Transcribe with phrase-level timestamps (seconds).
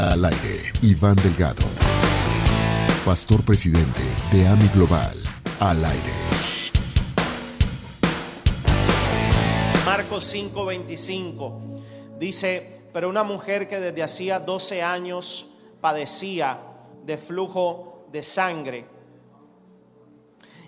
[0.00, 1.62] Al aire, Iván Delgado,
[3.04, 4.00] pastor presidente
[4.32, 5.14] de AMI Global.
[5.60, 6.14] Al aire.
[9.84, 11.52] Marcos 5:25
[12.18, 15.48] dice, pero una mujer que desde hacía 12 años
[15.82, 16.60] padecía
[17.04, 18.86] de flujo de sangre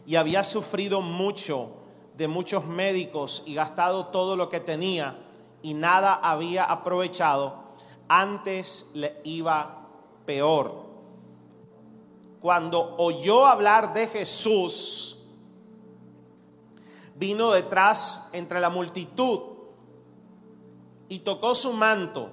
[0.05, 1.71] y había sufrido mucho
[2.19, 5.17] de muchos médicos y gastado todo lo que tenía
[5.62, 7.62] y nada había aprovechado,
[8.21, 9.89] antes le iba
[10.27, 10.83] peor.
[12.41, 15.19] Cuando oyó hablar de Jesús,
[17.15, 19.41] vino detrás entre la multitud
[21.09, 22.30] y tocó su manto.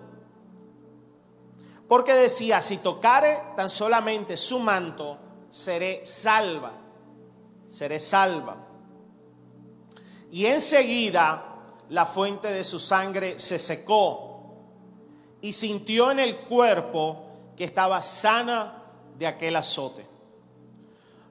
[1.88, 5.18] Porque decía, si tocare tan solamente su manto,
[5.50, 6.74] seré salva.
[7.70, 8.68] Seré salva.
[10.30, 11.46] Y enseguida
[11.90, 14.29] la fuente de su sangre se secó
[15.42, 17.26] y sintió en el cuerpo
[17.56, 18.84] que estaba sana
[19.18, 20.06] de aquel azote.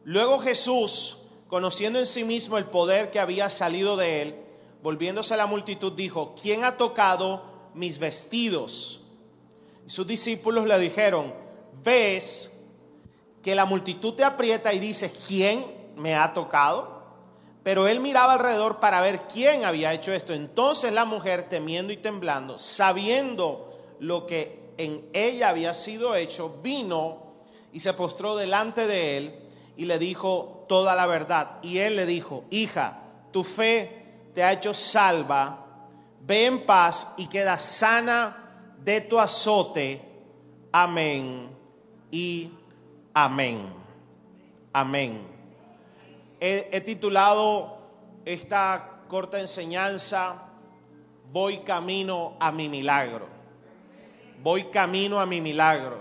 [0.05, 4.37] Luego Jesús, conociendo en sí mismo el poder que había salido de él,
[4.83, 7.43] volviéndose a la multitud, dijo, ¿quién ha tocado
[7.75, 9.03] mis vestidos?
[9.87, 11.35] Y sus discípulos le dijeron,
[11.83, 12.59] ves
[13.43, 15.65] que la multitud te aprieta y dices, ¿quién
[15.97, 16.99] me ha tocado?
[17.63, 20.33] Pero él miraba alrededor para ver quién había hecho esto.
[20.33, 23.68] Entonces la mujer, temiendo y temblando, sabiendo
[24.01, 27.35] lo que en ella había sido hecho, vino
[27.73, 29.39] y se postró delante de él
[29.77, 31.59] y le dijo toda la verdad.
[31.63, 35.67] Y él le dijo, hija, tu fe te ha hecho salva,
[36.21, 40.01] ve en paz y queda sana de tu azote.
[40.73, 41.51] Amén
[42.11, 42.51] y
[43.15, 43.73] amén.
[44.73, 45.39] Amén
[46.41, 47.79] he, titulado
[48.25, 50.45] esta corta enseñanza,
[51.31, 53.29] Voy camino a mi milagro.
[54.43, 55.99] Voy camino a mi milagro.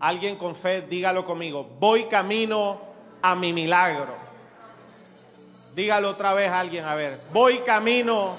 [0.00, 1.68] Alguien con fe, dígalo conmigo.
[1.78, 2.80] Voy camino
[3.22, 4.14] a mi milagro.
[5.74, 7.20] Dígalo otra vez a alguien, a ver.
[7.32, 8.34] Voy camino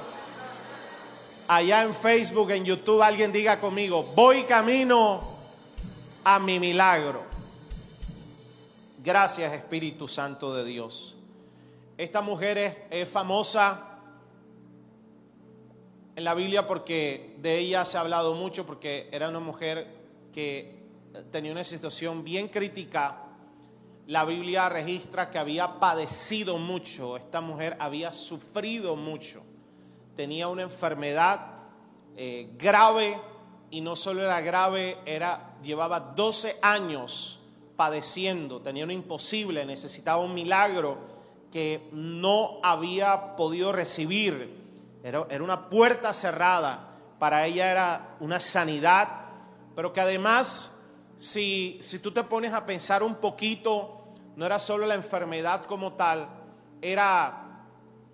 [1.48, 4.04] allá en Facebook, en YouTube, alguien diga conmigo.
[4.16, 5.22] Voy camino
[6.24, 7.22] a mi milagro.
[9.04, 11.16] Gracias Espíritu Santo de Dios.
[11.98, 13.97] Esta mujer es, famosa
[16.18, 19.88] en la Biblia porque de ella se ha hablado mucho, porque era una mujer
[20.34, 20.76] que
[21.32, 23.20] tenía una situación bien crítica.
[24.08, 29.44] La Biblia registra que había padecido mucho, esta mujer había sufrido mucho,
[30.16, 31.52] tenía una enfermedad
[32.16, 33.22] eh, grave
[33.70, 37.42] y no solo era grave, era, llevaba 12 años
[37.76, 40.98] padeciendo, tenía un imposible, necesitaba un milagro
[41.52, 44.57] que no había podido recibir.
[45.08, 49.08] Era, era una puerta cerrada, para ella era una sanidad,
[49.74, 50.82] pero que además,
[51.16, 54.04] si, si tú te pones a pensar un poquito,
[54.36, 56.28] no era solo la enfermedad como tal,
[56.82, 57.64] era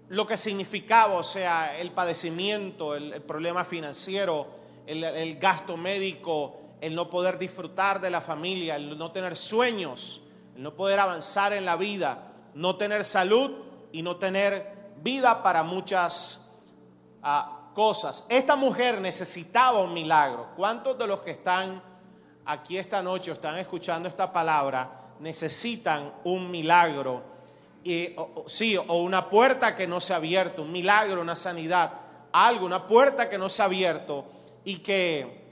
[0.09, 4.45] lo que significaba, o sea, el padecimiento, el, problema financiero,
[4.85, 10.21] el, el gasto médico, el no poder disfrutar de la familia, el no tener sueños,
[10.55, 13.51] el no poder avanzar en la vida, no tener salud
[13.91, 16.42] y no tener vida para muchas
[17.73, 18.25] cosas.
[18.29, 20.49] Esta mujer necesitaba un milagro.
[20.55, 21.81] ¿Cuántos de los que están
[22.45, 27.23] aquí esta noche o están escuchando esta palabra necesitan un milagro?
[27.83, 28.15] Y,
[28.47, 31.91] sí, o una puerta que no se ha abierto, un milagro, una sanidad,
[32.31, 34.25] algo, una puerta que no se ha abierto
[34.63, 35.43] y que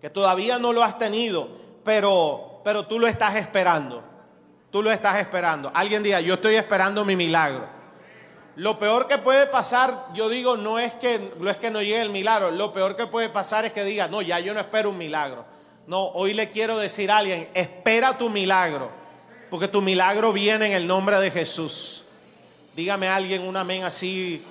[0.00, 1.48] que todavía no lo has tenido,
[1.84, 4.02] pero, pero tú lo estás esperando.
[4.70, 5.70] Tú lo estás esperando.
[5.74, 7.68] Alguien diga, yo estoy esperando mi milagro.
[8.60, 12.02] Lo peor que puede pasar, yo digo, no es que, no es que no llegue
[12.02, 12.50] el milagro.
[12.50, 15.46] Lo peor que puede pasar es que diga, no, ya yo no espero un milagro.
[15.86, 18.90] No, hoy le quiero decir a alguien, espera tu milagro,
[19.48, 22.04] porque tu milagro viene en el nombre de Jesús.
[22.76, 24.44] Dígame a alguien un amén así.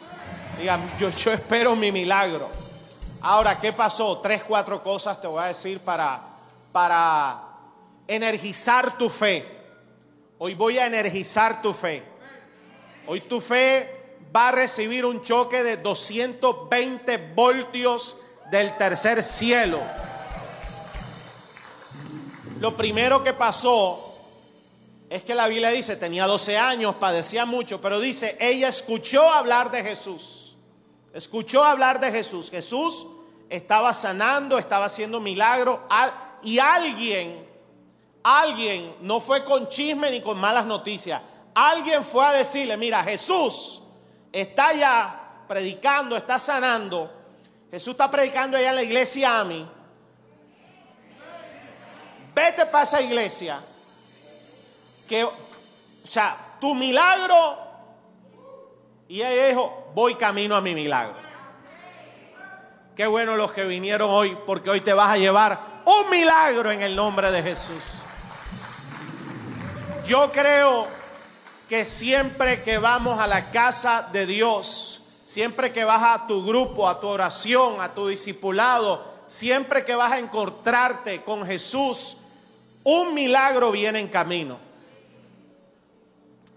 [0.57, 2.49] Diga, yo, yo espero mi milagro.
[3.21, 4.17] Ahora, ¿qué pasó?
[4.21, 6.19] Tres, cuatro cosas te voy a decir para,
[6.71, 7.43] para
[8.07, 9.45] energizar tu fe.
[10.39, 12.03] Hoy voy a energizar tu fe.
[13.05, 13.98] Hoy tu fe
[14.35, 18.17] va a recibir un choque de 220 voltios
[18.51, 19.79] del tercer cielo.
[22.59, 24.13] Lo primero que pasó
[25.09, 29.71] es que la Biblia dice, tenía 12 años, padecía mucho, pero dice, ella escuchó hablar
[29.71, 30.55] de Jesús.
[31.13, 32.51] Escuchó hablar de Jesús.
[32.51, 33.07] Jesús
[33.49, 35.79] estaba sanando, estaba haciendo milagros.
[36.43, 37.47] Y alguien,
[38.21, 41.21] alguien, no fue con chisme ni con malas noticias.
[41.55, 43.81] Alguien fue a decirle, mira, Jesús
[44.31, 47.11] está ya predicando, está sanando.
[47.71, 49.67] Jesús está predicando allá en la iglesia a mí.
[52.33, 53.59] vete para esa iglesia.
[55.07, 55.33] Que, o
[56.03, 57.57] sea, tu milagro.
[59.07, 61.15] Y ella dijo, voy camino a mi milagro.
[62.95, 66.81] Qué bueno los que vinieron hoy, porque hoy te vas a llevar un milagro en
[66.81, 67.83] el nombre de Jesús.
[70.05, 70.98] Yo creo
[71.69, 76.89] que siempre que vamos a la casa de Dios, siempre que vas a tu grupo,
[76.89, 82.17] a tu oración, a tu discipulado, siempre que vas a encontrarte con Jesús,
[82.83, 84.57] un milagro viene en camino.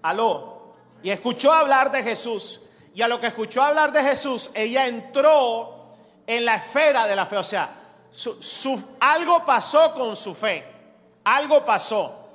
[0.01, 0.73] Aló.
[1.03, 2.63] Y escuchó hablar de Jesús.
[2.95, 5.95] Y a lo que escuchó hablar de Jesús, ella entró
[6.27, 7.37] en la esfera de la fe.
[7.37, 7.71] O sea,
[9.01, 10.65] algo pasó con su fe.
[11.25, 12.29] Algo pasó.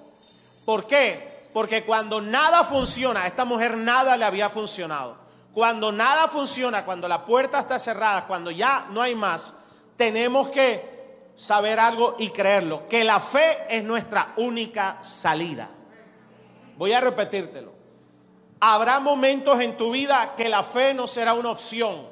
[0.63, 1.36] ¿Por qué?
[1.53, 5.17] Porque cuando nada funciona, a esta mujer nada le había funcionado.
[5.53, 9.55] Cuando nada funciona, cuando la puerta está cerrada, cuando ya no hay más,
[9.95, 10.97] tenemos que
[11.35, 15.69] saber algo y creerlo, que la fe es nuestra única salida.
[16.77, 17.71] Voy a repetírtelo.
[18.59, 22.07] Habrá momentos en tu vida que la fe no será una opción.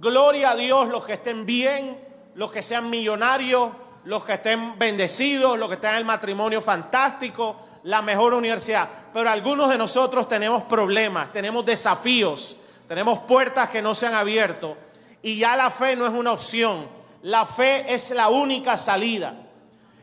[0.00, 1.98] Gloria a Dios los que estén bien,
[2.36, 3.70] los que sean millonarios,
[4.04, 8.88] los que estén bendecidos, los que estén en el matrimonio fantástico, la mejor universidad.
[9.12, 14.76] Pero algunos de nosotros tenemos problemas, tenemos desafíos, tenemos puertas que no se han abierto
[15.22, 16.88] y ya la fe no es una opción.
[17.22, 19.34] La fe es la única salida.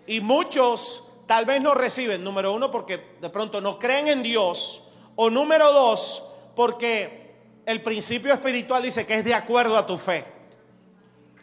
[0.06, 4.83] Y muchos tal vez no reciben, número uno, porque de pronto no creen en Dios,
[5.16, 6.24] o número dos,
[6.56, 7.36] porque
[7.66, 10.25] el principio espiritual dice que es de acuerdo a tu fe.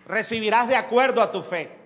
[0.06, 1.81] Recibirás de acuerdo a tu fe.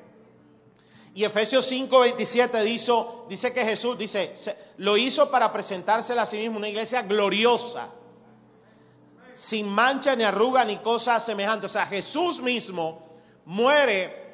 [1.17, 4.35] Y Efesios 5, 27 dice, que Jesús dice,
[4.77, 7.89] lo hizo para presentársela a sí mismo una iglesia gloriosa,
[9.33, 11.65] sin mancha ni arruga ni cosa semejante.
[11.65, 13.09] O sea, Jesús mismo
[13.47, 14.27] muere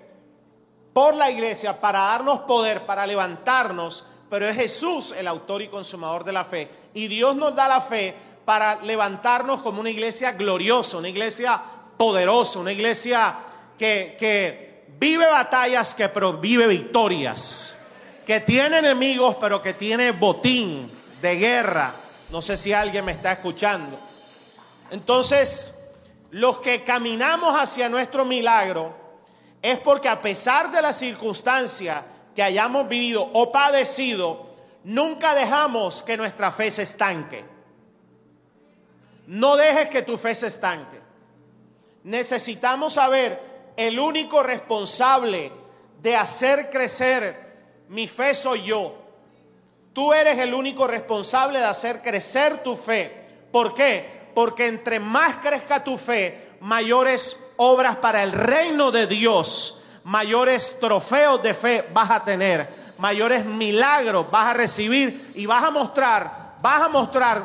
[0.92, 6.24] por la iglesia para darnos poder, para levantarnos, pero es Jesús el autor y consumador
[6.24, 6.68] de la fe.
[6.94, 8.12] Y Dios nos da la fe
[8.44, 11.62] para levantarnos como una iglesia gloriosa, una iglesia
[11.96, 13.38] poderosa, una iglesia
[13.78, 14.71] que, que
[15.02, 16.08] vive batallas que
[16.40, 17.76] vive victorias,
[18.24, 20.88] que tiene enemigos pero que tiene botín
[21.20, 21.92] de guerra.
[22.30, 23.98] No sé si alguien me está escuchando.
[24.92, 25.74] Entonces,
[26.30, 28.94] los que caminamos hacia nuestro milagro
[29.60, 32.06] es porque a pesar de la circunstancia
[32.36, 34.54] que hayamos vivido o padecido,
[34.84, 37.44] nunca dejamos que nuestra fe se estanque.
[39.26, 41.00] No dejes que tu fe se estanque.
[42.04, 45.52] Necesitamos saber el único responsable
[46.00, 47.52] de hacer crecer
[47.88, 48.94] mi fe soy yo.
[49.92, 53.28] Tú eres el único responsable de hacer crecer tu fe.
[53.52, 54.30] ¿Por qué?
[54.34, 61.42] Porque entre más crezca tu fe, mayores obras para el reino de Dios, mayores trofeos
[61.42, 62.66] de fe vas a tener,
[62.96, 67.42] mayores milagros vas a recibir y vas a mostrar, vas a mostrar,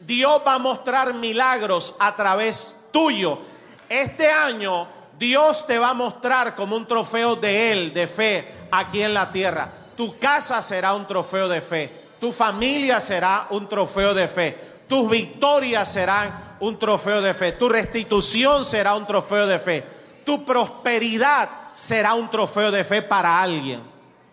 [0.00, 3.40] Dios va a mostrar milagros a través tuyo
[3.88, 4.88] este año
[5.18, 9.30] Dios te va a mostrar como un trofeo de Él, de fe, aquí en la
[9.30, 9.68] tierra.
[9.96, 11.90] Tu casa será un trofeo de fe.
[12.20, 14.58] Tu familia será un trofeo de fe.
[14.88, 17.52] Tus victorias serán un trofeo de fe.
[17.52, 19.84] Tu restitución será un trofeo de fe.
[20.24, 23.82] Tu prosperidad será un trofeo de fe para alguien.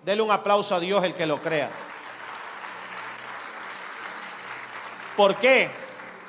[0.03, 1.69] Dele un aplauso a Dios el que lo crea.
[5.15, 5.69] ¿Por qué?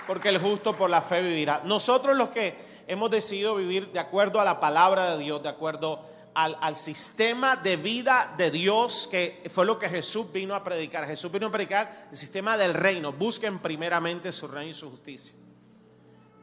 [0.06, 1.62] Porque el justo por la fe vivirá.
[1.64, 6.04] Nosotros los que hemos decidido vivir de acuerdo a la palabra de Dios, de acuerdo
[6.34, 11.06] al, sistema de vida de Dios, que fue lo que Jesús vino a predicar.
[11.06, 13.12] Jesús vino a predicar el sistema del reino.
[13.12, 15.34] Busquen primeramente su reino y su justicia.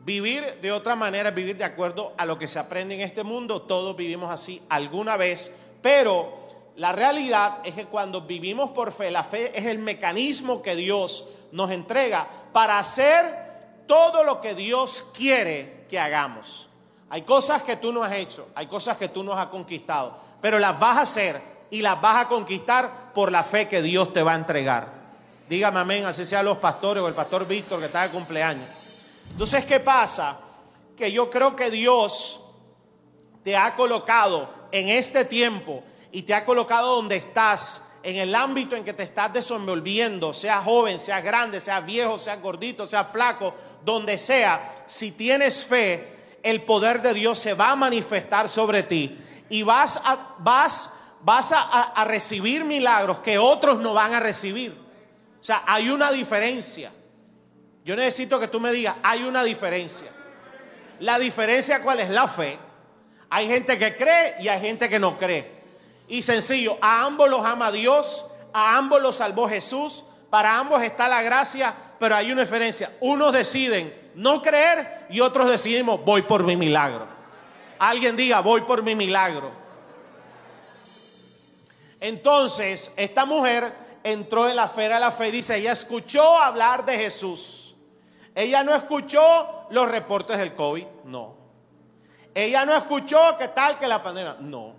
[0.01, 3.63] Vivir de otra manera, vivir de acuerdo a lo que se aprende en este mundo.
[3.63, 9.23] Todos vivimos así alguna vez, pero la realidad es que cuando vivimos por fe, la
[9.23, 13.49] fe es el mecanismo que Dios nos entrega para hacer
[13.87, 16.69] todo lo que Dios quiere que hagamos.
[17.09, 20.59] Hay cosas que tú no has hecho, hay cosas que tú no has conquistado, pero
[20.59, 21.41] las vas a hacer
[21.71, 24.99] y las vas a conquistar por la fe que Dios te va a entregar.
[25.49, 28.67] Dígame amén, así sean los pastores o el pastor Víctor que está de cumpleaños.
[29.31, 30.37] Entonces, ¿qué pasa?
[30.95, 32.39] Que yo creo que Dios
[33.43, 38.75] te ha colocado en este tiempo y te ha colocado donde estás, en el ámbito
[38.75, 43.53] en que te estás desenvolviendo, sea joven, sea grande, sea viejo, sea gordito, sea flaco,
[43.83, 49.17] donde sea, si tienes fe, el poder de Dios se va a manifestar sobre ti
[49.49, 54.77] y vas a, vas, vas a, recibir milagros que otros no van a recibir.
[55.39, 56.91] O sea, hay una diferencia.
[57.83, 60.11] Yo necesito que tú me digas, hay una diferencia.
[60.99, 62.59] La diferencia cuál es la fe.
[63.29, 65.59] Hay gente que cree y hay gente que no cree.
[66.07, 71.07] Y sencillo, a ambos los ama Dios, a ambos los salvó Jesús, para ambos está
[71.07, 72.91] la gracia, pero hay una diferencia.
[73.01, 77.07] Unos deciden no creer y otros decidimos voy por mi milagro.
[77.77, 79.51] Alguien diga voy por mi milagro.
[81.99, 86.97] Entonces, esta mujer entró en la feria de la fe, dice, ella escuchó hablar de
[86.97, 87.75] Jesús.
[88.33, 91.35] Ella no escuchó los reportes del COVID, no.
[92.33, 94.75] Ella no escuchó que tal que la pandemia, no.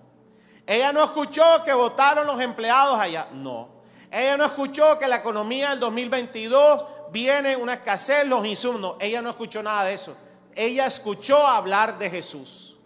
[0.66, 3.68] Ella no escuchó que votaron los empleados allá, no.
[4.10, 8.96] Ella no escuchó que la economía del 2022 viene una escasez, los insumos.
[9.00, 10.16] Ella no escuchó nada de eso.
[10.54, 12.76] Ella escuchó hablar de Jesús.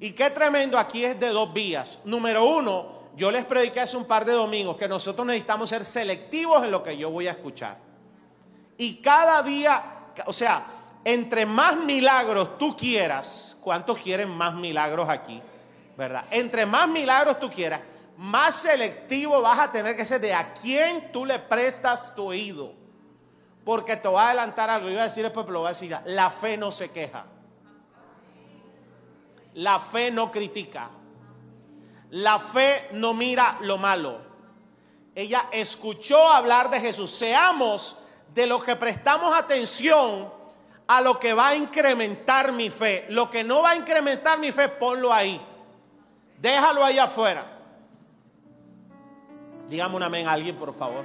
[0.00, 2.00] Y qué tremendo aquí es de dos vías.
[2.04, 6.62] Número uno, yo les prediqué hace un par de domingos que nosotros necesitamos ser selectivos
[6.62, 7.78] en lo que yo voy a escuchar.
[8.76, 10.64] Y cada día, o sea,
[11.04, 15.42] entre más milagros tú quieras, ¿cuántos quieren más milagros aquí?
[15.96, 16.26] ¿Verdad?
[16.30, 17.80] Entre más milagros tú quieras,
[18.16, 22.77] más selectivo vas a tener que ser de a quién tú le prestas tu oído.
[23.68, 24.88] Porque te va a adelantar algo.
[24.88, 25.94] Iba a decir después, pero lo voy a decir.
[26.06, 27.26] La fe no se queja.
[29.52, 30.88] La fe no critica.
[32.12, 34.22] La fe no mira lo malo.
[35.14, 37.10] Ella escuchó hablar de Jesús.
[37.10, 40.32] Seamos de los que prestamos atención
[40.86, 43.04] a lo que va a incrementar mi fe.
[43.10, 45.38] Lo que no va a incrementar mi fe, ponlo ahí.
[46.40, 47.44] Déjalo ahí afuera.
[49.66, 51.04] Dígame un amén a alguien, por favor.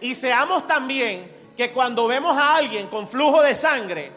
[0.00, 4.10] Y seamos también que cuando vemos a alguien con flujo de sangre,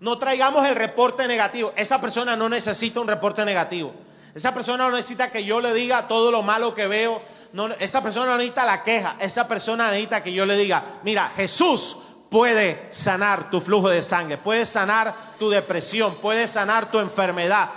[0.00, 1.72] no traigamos el reporte negativo.
[1.74, 3.94] Esa persona no necesita un reporte negativo.
[4.34, 7.22] Esa persona no necesita que yo le diga todo lo malo que veo.
[7.54, 9.16] No, esa persona no necesita la queja.
[9.18, 11.96] Esa persona necesita que yo le diga, mira, Jesús
[12.28, 17.70] puede sanar tu flujo de sangre, puede sanar tu depresión, puede sanar tu enfermedad.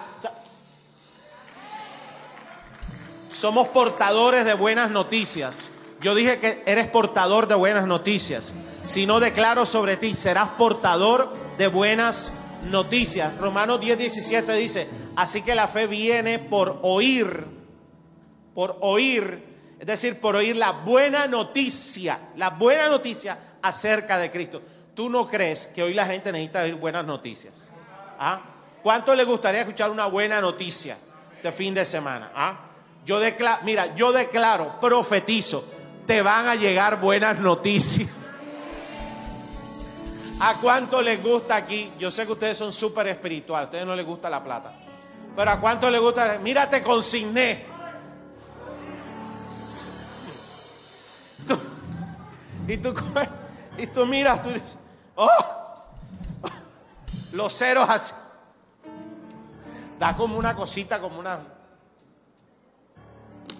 [3.32, 5.72] somos portadores de buenas noticias.
[6.02, 8.54] Yo dije que eres portador de buenas noticias.
[8.86, 12.34] Si no declaro sobre ti, serás portador de buenas
[12.70, 13.38] noticias.
[13.38, 17.46] Romanos 10, 17 dice, así que la fe viene por oír,
[18.56, 19.44] por oír,
[19.80, 24.62] es decir, por oír la buena noticia, la buena noticia acerca de Cristo.
[24.96, 27.72] ¿Tú no crees que hoy la gente necesita oír buenas noticias?
[28.18, 28.42] ¿Ah?
[28.82, 30.98] ¿Cuánto le gustaría escuchar una buena noticia
[31.44, 32.32] de fin de semana?
[32.34, 32.60] ¿Ah?
[33.06, 35.66] Yo declaro, mira, yo declaro, profetizo,
[36.10, 38.10] te van a llegar buenas noticias.
[40.40, 41.92] ¿A cuánto les gusta aquí?
[42.00, 44.74] Yo sé que ustedes son súper espirituales, a ustedes no les gusta la plata.
[45.36, 46.40] Pero ¿a cuánto les gusta?
[46.42, 47.64] Mira, te consigné.
[52.68, 52.92] y tú,
[53.78, 54.78] y tú miras, tú dices,
[55.14, 55.30] oh,
[57.34, 58.16] los ceros así.
[60.00, 61.40] Da como una cosita, como una...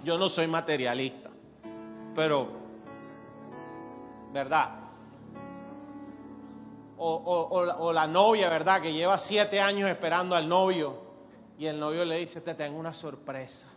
[0.04, 1.19] Yo no soy materialista,
[2.16, 2.48] pero,
[4.32, 4.76] ¿verdad?
[6.98, 8.82] O, la novia, ¿verdad?
[8.82, 11.02] Que lleva siete años esperando al novio
[11.58, 13.68] y el novio le dice, te tengo una sorpresa.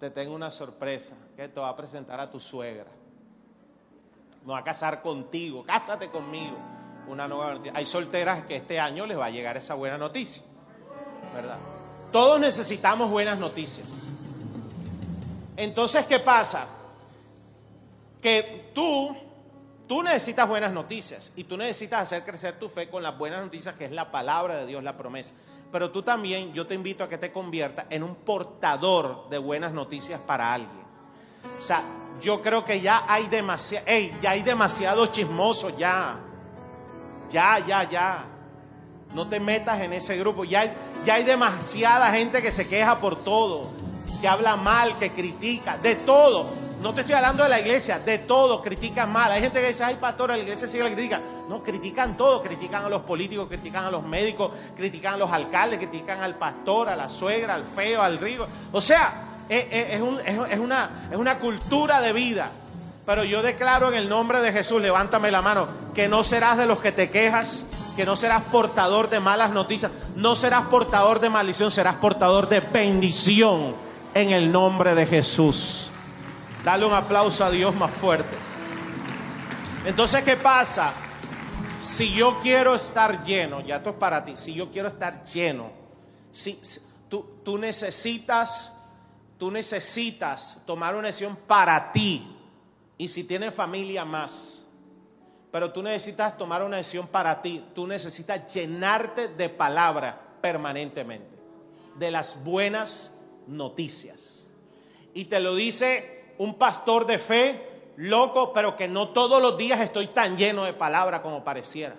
[0.00, 2.90] Te tengo una sorpresa que te va a presentar a tu suegra.
[4.44, 6.56] Me va a casar contigo, cásate conmigo.
[7.08, 7.72] Una nueva noticia.
[7.74, 10.42] Hay solteras que este año les va a llegar esa buena noticia,
[11.34, 11.58] ¿verdad?
[12.12, 14.12] Todos necesitamos buenas noticias.
[15.58, 16.66] Entonces, ¿qué pasa?
[18.22, 19.14] Que tú
[19.88, 23.74] Tú necesitas buenas noticias y tú necesitas hacer crecer tu fe con las buenas noticias
[23.74, 25.32] que es la palabra de Dios, la promesa.
[25.72, 29.72] Pero tú también, yo te invito a que te conviertas en un portador de buenas
[29.72, 30.82] noticias para alguien.
[31.56, 31.82] O sea,
[32.20, 33.86] yo creo que ya hay demasiado,
[34.20, 36.20] ya hay demasiados chismosos ya.
[37.30, 38.26] Ya, ya, ya.
[39.14, 40.44] No te metas en ese grupo.
[40.44, 40.72] Ya hay,
[41.06, 43.70] ya hay demasiada gente que se queja por todo,
[44.20, 46.68] que habla mal, que critica, de todo.
[46.80, 49.32] No te estoy hablando de la iglesia, de todo, critican mal.
[49.32, 51.20] Hay gente que dice, ay, pastor, la iglesia sigue la critica.
[51.48, 55.78] No, critican todo, critican a los políticos, critican a los médicos, critican a los alcaldes,
[55.80, 58.46] critican al pastor, a la suegra, al feo, al rico.
[58.70, 62.52] O sea, es, una, es una cultura de vida.
[63.04, 66.66] Pero yo declaro en el nombre de Jesús, levántame la mano, que no serás de
[66.66, 71.30] los que te quejas, que no serás portador de malas noticias, no serás portador de
[71.30, 73.87] maldición, serás portador de bendición
[74.20, 75.90] en el nombre de Jesús.
[76.64, 78.36] Dale un aplauso a Dios más fuerte.
[79.84, 80.92] Entonces, ¿qué pasa?
[81.80, 85.70] Si yo quiero estar lleno, ya esto es para ti, si yo quiero estar lleno,
[86.32, 86.60] si,
[87.08, 88.76] tú, tú necesitas,
[89.38, 92.36] tú necesitas tomar una decisión para ti.
[92.98, 94.64] Y si tienes familia más,
[95.52, 101.38] pero tú necesitas tomar una decisión para ti, tú necesitas llenarte de palabra permanentemente.
[101.96, 103.17] de las buenas
[103.48, 104.46] noticias.
[105.14, 109.80] Y te lo dice un pastor de fe, loco, pero que no todos los días
[109.80, 111.96] estoy tan lleno de palabra como pareciera.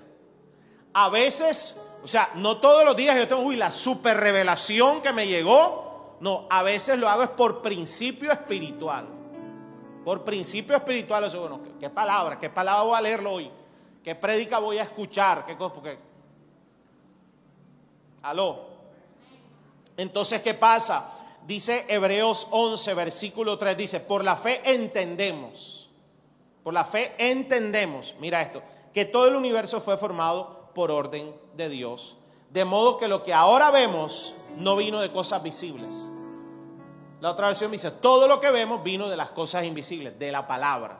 [0.94, 5.12] A veces, o sea, no todos los días yo tengo, uy, la super revelación que
[5.12, 6.18] me llegó.
[6.22, 9.08] No, a veces lo hago es por principio espiritual.
[10.06, 12.40] Por principio espiritual, eso, bueno, ¿qué, ¿qué, palabra?
[12.40, 13.52] ¿Qué palabra voy a leerlo hoy?
[14.04, 15.46] ¿Qué prédica voy a escuchar?
[15.46, 15.74] ¿Qué cosa?
[15.74, 16.00] Porque...
[18.22, 18.68] Aló.
[19.98, 21.19] Entonces, ¿qué pasa?
[21.50, 25.90] Dice Hebreos 11, versículo 3, dice, por la fe entendemos,
[26.62, 28.62] por la fe entendemos, mira esto,
[28.94, 32.18] que todo el universo fue formado por orden de Dios,
[32.52, 35.92] de modo que lo que ahora vemos no vino de cosas visibles.
[37.20, 40.46] La otra versión dice, todo lo que vemos vino de las cosas invisibles, de la
[40.46, 41.00] palabra.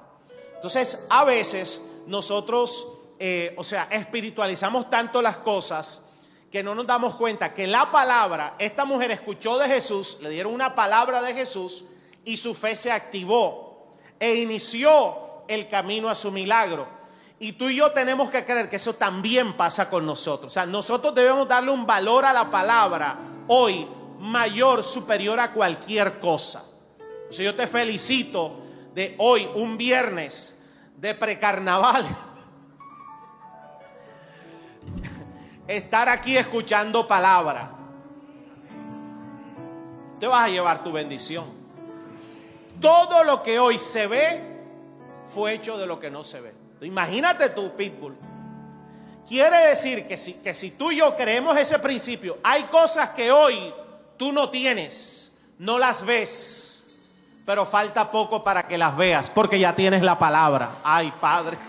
[0.56, 2.88] Entonces, a veces nosotros,
[3.20, 6.09] eh, o sea, espiritualizamos tanto las cosas
[6.52, 10.54] que no nos damos cuenta que la palabra, esta mujer escuchó de Jesús, le dieron
[10.54, 11.86] una palabra de Jesús
[12.26, 16.88] y su fe se activó e inició el camino a su milagro.
[17.40, 20.52] Y tú y yo tenemos que creer que eso también pasa con nosotros.
[20.52, 23.88] O sea, nosotros debemos darle un valor a la palabra hoy
[24.20, 26.64] mayor, superior a cualquier cosa.
[27.30, 28.60] O sea, yo te felicito
[28.94, 30.58] de hoy, un viernes
[30.98, 32.06] de precarnaval
[35.70, 37.72] estar aquí escuchando palabra.
[40.20, 41.46] Te vas a llevar tu bendición.
[42.82, 44.44] Todo lo que hoy se ve
[45.28, 46.54] fue hecho de lo que no se ve.
[46.82, 48.18] Imagínate tú, Pitbull.
[49.28, 53.32] Quiere decir que si, que si tú y yo creemos ese principio, hay cosas que
[53.32, 53.72] hoy
[54.18, 56.88] tú no tienes, no las ves,
[57.46, 60.78] pero falta poco para que las veas, porque ya tienes la palabra.
[60.84, 61.69] Ay, Padre.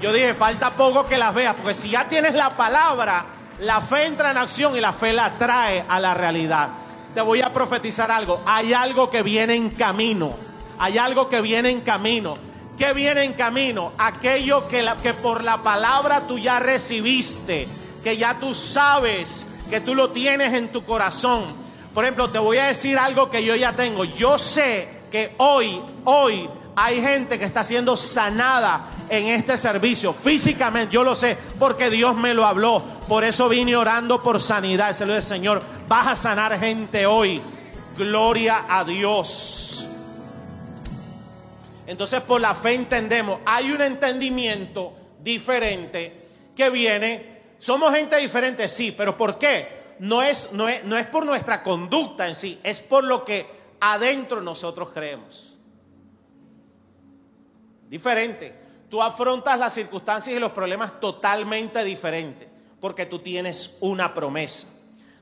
[0.00, 3.26] Yo dije, falta poco que las veas, porque si ya tienes la palabra,
[3.60, 6.68] la fe entra en acción y la fe la trae a la realidad.
[7.14, 8.40] Te voy a profetizar algo.
[8.46, 10.34] Hay algo que viene en camino.
[10.78, 12.36] Hay algo que viene en camino.
[12.78, 13.92] ¿Qué viene en camino?
[13.98, 17.68] Aquello que, la, que por la palabra tú ya recibiste,
[18.02, 21.44] que ya tú sabes, que tú lo tienes en tu corazón.
[21.92, 24.04] Por ejemplo, te voy a decir algo que yo ya tengo.
[24.04, 30.94] Yo sé que hoy, hoy hay gente que está siendo sanada en este servicio físicamente.
[30.94, 32.82] Yo lo sé porque Dios me lo habló.
[33.08, 34.92] Por eso vine orando por sanidad.
[34.92, 37.42] Se lo dice, Señor, vas a sanar gente hoy.
[37.96, 39.86] Gloria a Dios.
[41.86, 47.40] Entonces por la fe entendemos, hay un entendimiento diferente que viene.
[47.58, 49.96] Somos gente diferente, sí, pero ¿por qué?
[49.98, 53.44] No es, no es, no es por nuestra conducta en sí, es por lo que
[53.80, 55.49] adentro nosotros creemos.
[57.90, 58.54] Diferente.
[58.88, 62.48] Tú afrontas las circunstancias y los problemas totalmente diferente,
[62.80, 64.68] porque tú tienes una promesa.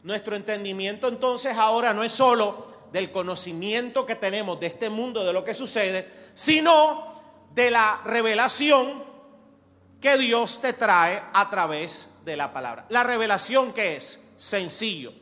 [0.03, 5.33] Nuestro entendimiento entonces ahora no es solo del conocimiento que tenemos de este mundo, de
[5.33, 7.21] lo que sucede, sino
[7.55, 9.03] de la revelación
[10.01, 12.87] que Dios te trae a través de la palabra.
[12.91, 15.13] La revelación que es sencillo.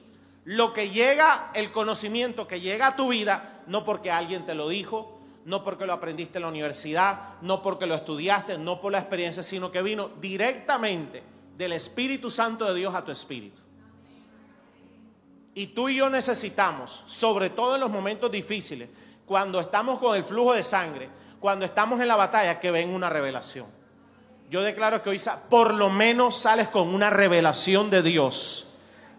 [0.44, 4.68] Lo que llega, el conocimiento que llega a tu vida, no porque alguien te lo
[4.68, 5.15] dijo,
[5.46, 9.44] no porque lo aprendiste en la universidad, no porque lo estudiaste, no por la experiencia,
[9.44, 11.22] sino que vino directamente
[11.56, 13.62] del Espíritu Santo de Dios a tu espíritu.
[15.54, 18.88] Y tú y yo necesitamos, sobre todo en los momentos difíciles,
[19.24, 23.09] cuando estamos con el flujo de sangre, cuando estamos en la batalla, que ven una
[23.09, 23.66] revelación.
[24.50, 28.66] Yo declaro que hoy por lo menos sales con una revelación de Dios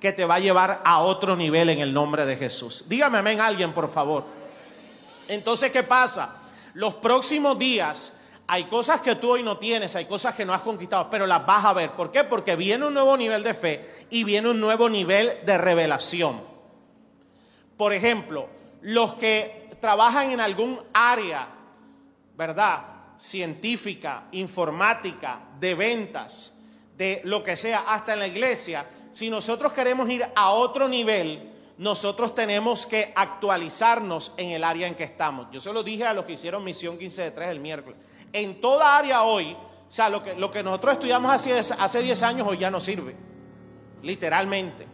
[0.02, 2.84] que te va a llevar a otro nivel en el nombre de Jesús.
[2.88, 4.37] Dígame amén alguien, por favor.
[5.28, 6.36] Entonces, ¿qué pasa?
[6.74, 8.14] Los próximos días
[8.48, 11.46] hay cosas que tú hoy no tienes, hay cosas que no has conquistado, pero las
[11.46, 11.92] vas a ver.
[11.92, 12.24] ¿Por qué?
[12.24, 16.42] Porque viene un nuevo nivel de fe y viene un nuevo nivel de revelación.
[17.76, 18.48] Por ejemplo,
[18.82, 21.50] los que trabajan en algún área,
[22.38, 22.86] ¿verdad?
[23.18, 26.54] Científica, informática, de ventas,
[26.98, 31.57] de lo que sea, hasta en la iglesia, si nosotros queremos ir a otro nivel,
[31.78, 35.48] nosotros tenemos que actualizarnos en el área en que estamos.
[35.52, 38.00] Yo se lo dije a los que hicieron misión 15 de 3 el miércoles.
[38.34, 42.58] En toda área hoy, o sea, lo que, nosotros estudiamos hace, hace 10 años hoy
[42.58, 43.16] ya no sirve.
[44.02, 44.86] Literalmente.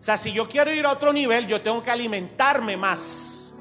[0.00, 3.54] O sea, si yo quiero ir a otro nivel, yo tengo que alimentarme más.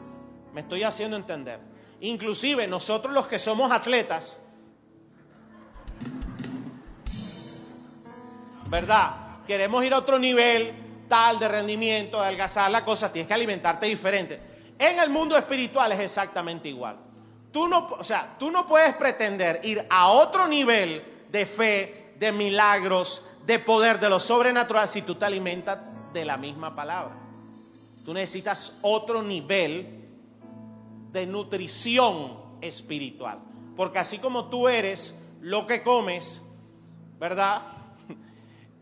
[0.53, 1.60] Me estoy haciendo entender.
[1.99, 4.39] Inclusive nosotros los que somos atletas,
[8.69, 9.43] ¿verdad?
[9.45, 10.80] Queremos ir a otro nivel,
[11.12, 14.39] de rendimiento, de adelgazar la cosa, tienes que alimentarte diferente.
[14.80, 16.95] En el mundo espiritual es exactamente igual.
[17.52, 22.32] Tú no, o sea, tú no puedes pretender ir a otro nivel de fe, de
[22.32, 25.80] milagros, de poder, de lo sobrenatural si tú te alimentas
[26.13, 27.13] de la misma palabra.
[28.06, 30.08] Tú necesitas otro nivel
[31.12, 33.39] de nutrición espiritual.
[33.76, 36.41] Porque así como tú eres lo que comes,
[37.19, 37.80] ¿verdad?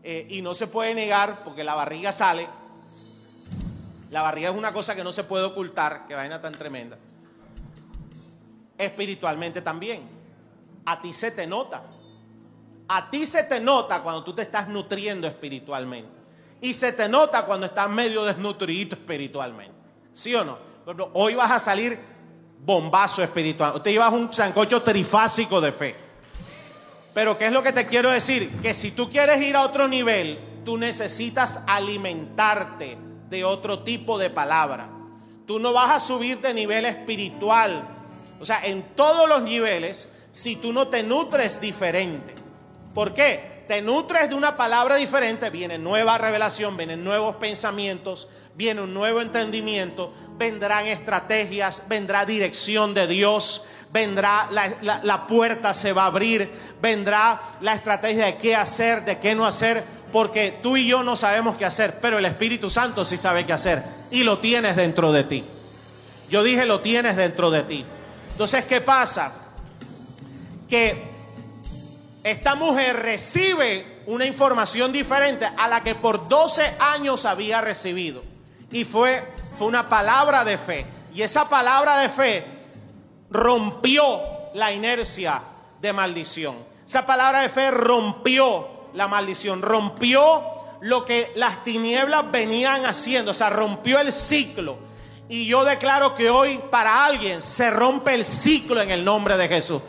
[0.02, 2.48] Eh, y no se puede negar porque la barriga sale.
[4.10, 6.98] La barriga es una cosa que no se puede ocultar, que vaina tan tremenda.
[8.76, 10.08] Espiritualmente también.
[10.86, 11.84] A ti se te nota.
[12.88, 16.10] A ti se te nota cuando tú te estás nutriendo espiritualmente.
[16.60, 19.74] Y se te nota cuando estás medio desnutrido espiritualmente.
[20.12, 20.70] ¿Sí o no?
[21.12, 21.98] hoy vas a salir
[22.58, 23.80] bombazo espiritual.
[23.82, 26.09] Te llevas un sancocho trifásico de fe.
[27.14, 28.50] Pero ¿qué es lo que te quiero decir?
[28.62, 34.30] Que si tú quieres ir a otro nivel, tú necesitas alimentarte de otro tipo de
[34.30, 34.90] palabra.
[35.46, 37.82] Tú no vas a subir de nivel espiritual.
[38.40, 42.34] O sea, en todos los niveles, si tú no te nutres diferente.
[42.94, 43.60] ¿Por qué?
[43.70, 49.20] te nutres de una palabra diferente, viene nueva revelación, vienen nuevos pensamientos, viene un nuevo
[49.20, 56.50] entendimiento, vendrán estrategias, vendrá dirección de Dios, vendrá la, puerta se va a abrir,
[56.80, 61.16] vendrá la estrategia de qué hacer, de qué no hacer, porque tú y yo no
[61.16, 65.12] sabemos qué hacer, pero el Espíritu Santo sí sabe qué hacer y lo tienes dentro
[65.12, 65.44] de ti.
[66.28, 67.84] Yo dije, lo tienes dentro de ti.
[68.30, 69.32] Entonces, ¿qué pasa?
[70.68, 71.02] Que
[72.22, 78.22] esta mujer recibe una información diferente a la que por 12 años había recibido.
[78.70, 79.24] Y fue,
[79.58, 80.86] fue una palabra de fe.
[81.12, 82.59] Y esa palabra de fe
[83.30, 84.20] rompió
[84.54, 85.42] la inercia
[85.80, 86.56] de maldición.
[86.86, 90.42] Esa palabra de fe rompió la maldición, rompió
[90.80, 94.78] lo que las tinieblas venían haciendo, o sea, rompió el ciclo.
[95.28, 99.46] Y yo declaro que hoy para alguien se rompe el ciclo en el nombre de
[99.46, 99.80] Jesús.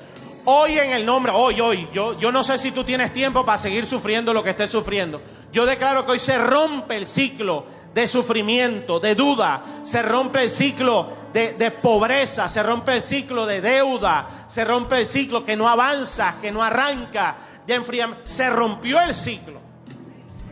[0.46, 3.58] Hoy en el nombre, hoy, hoy, yo, yo no sé si tú tienes tiempo para
[3.58, 5.22] seguir sufriendo lo que estés sufriendo.
[5.52, 10.50] Yo declaro que hoy se rompe el ciclo de sufrimiento, de duda, se rompe el
[10.50, 15.56] ciclo de, de, pobreza, se rompe el ciclo de deuda, se rompe el ciclo que
[15.56, 18.24] no avanza, que no arranca, de enfriamiento.
[18.26, 19.60] Se rompió el ciclo.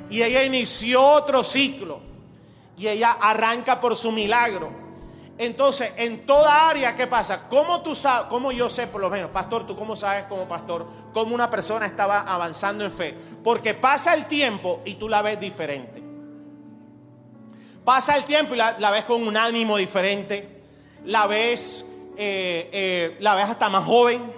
[0.09, 2.01] Y ella inició otro ciclo.
[2.77, 4.71] Y ella arranca por su milagro.
[5.37, 7.47] Entonces, en toda área, ¿qué pasa?
[7.47, 10.85] ¿Cómo tú sabes, cómo yo sé por lo menos, pastor, tú cómo sabes como pastor,
[11.13, 13.15] cómo una persona estaba avanzando en fe?
[13.41, 16.08] Porque pasa el tiempo y tú la ves diferente.
[17.89, 20.47] Pasa el tiempo y la, ves con un ánimo diferente,
[21.05, 24.31] la ves, eh, eh, la ves hasta más joven.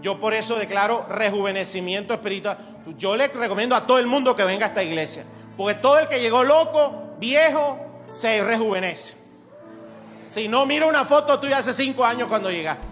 [0.00, 2.56] Yo por eso declaro rejuvenecimiento espiritual.
[2.96, 5.26] Yo le recomiendo a todo el mundo que venga a esta iglesia.
[5.58, 7.78] Porque todo el que llegó loco, viejo,
[8.14, 9.18] se rejuvenece.
[10.26, 12.86] Si no, mira una foto tuya hace cinco años cuando llegaste.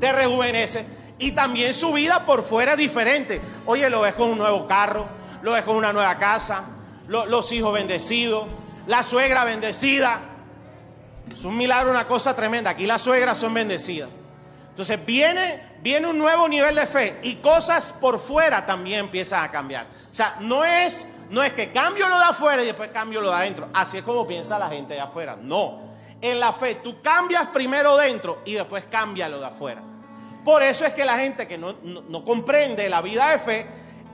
[0.00, 0.86] Te rejuvenece.
[1.20, 3.40] Y también su vida por fuera es diferente.
[3.64, 5.06] Oye, lo ves con un nuevo carro,
[5.42, 6.64] lo ves con una nueva casa,
[7.08, 8.46] los hijos bendecidos,
[8.86, 10.20] la suegra bendecida.
[11.32, 12.70] Es un milagro, una cosa tremenda.
[12.70, 14.08] Aquí las suegras son bendecidas.
[14.68, 19.50] Entonces viene, viene un nuevo nivel de fe y cosas por fuera también empiezan a
[19.50, 19.86] cambiar.
[19.86, 23.30] O sea, no es no es que cambio lo de afuera y después cambio lo
[23.30, 23.68] de adentro.
[23.72, 25.36] Así es como piensa la gente de afuera.
[25.40, 25.86] No.
[26.20, 29.82] En la fe tú cambias primero dentro y después cambia lo de afuera.
[30.44, 33.66] Por eso es que la gente que no, no comprende la vida de fe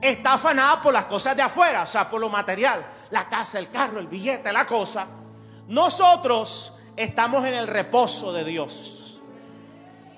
[0.03, 2.85] está afanada por las cosas de afuera, o sea, por lo material.
[3.11, 5.07] La casa, el carro, el billete, la cosa.
[5.67, 9.21] Nosotros estamos en el reposo de Dios.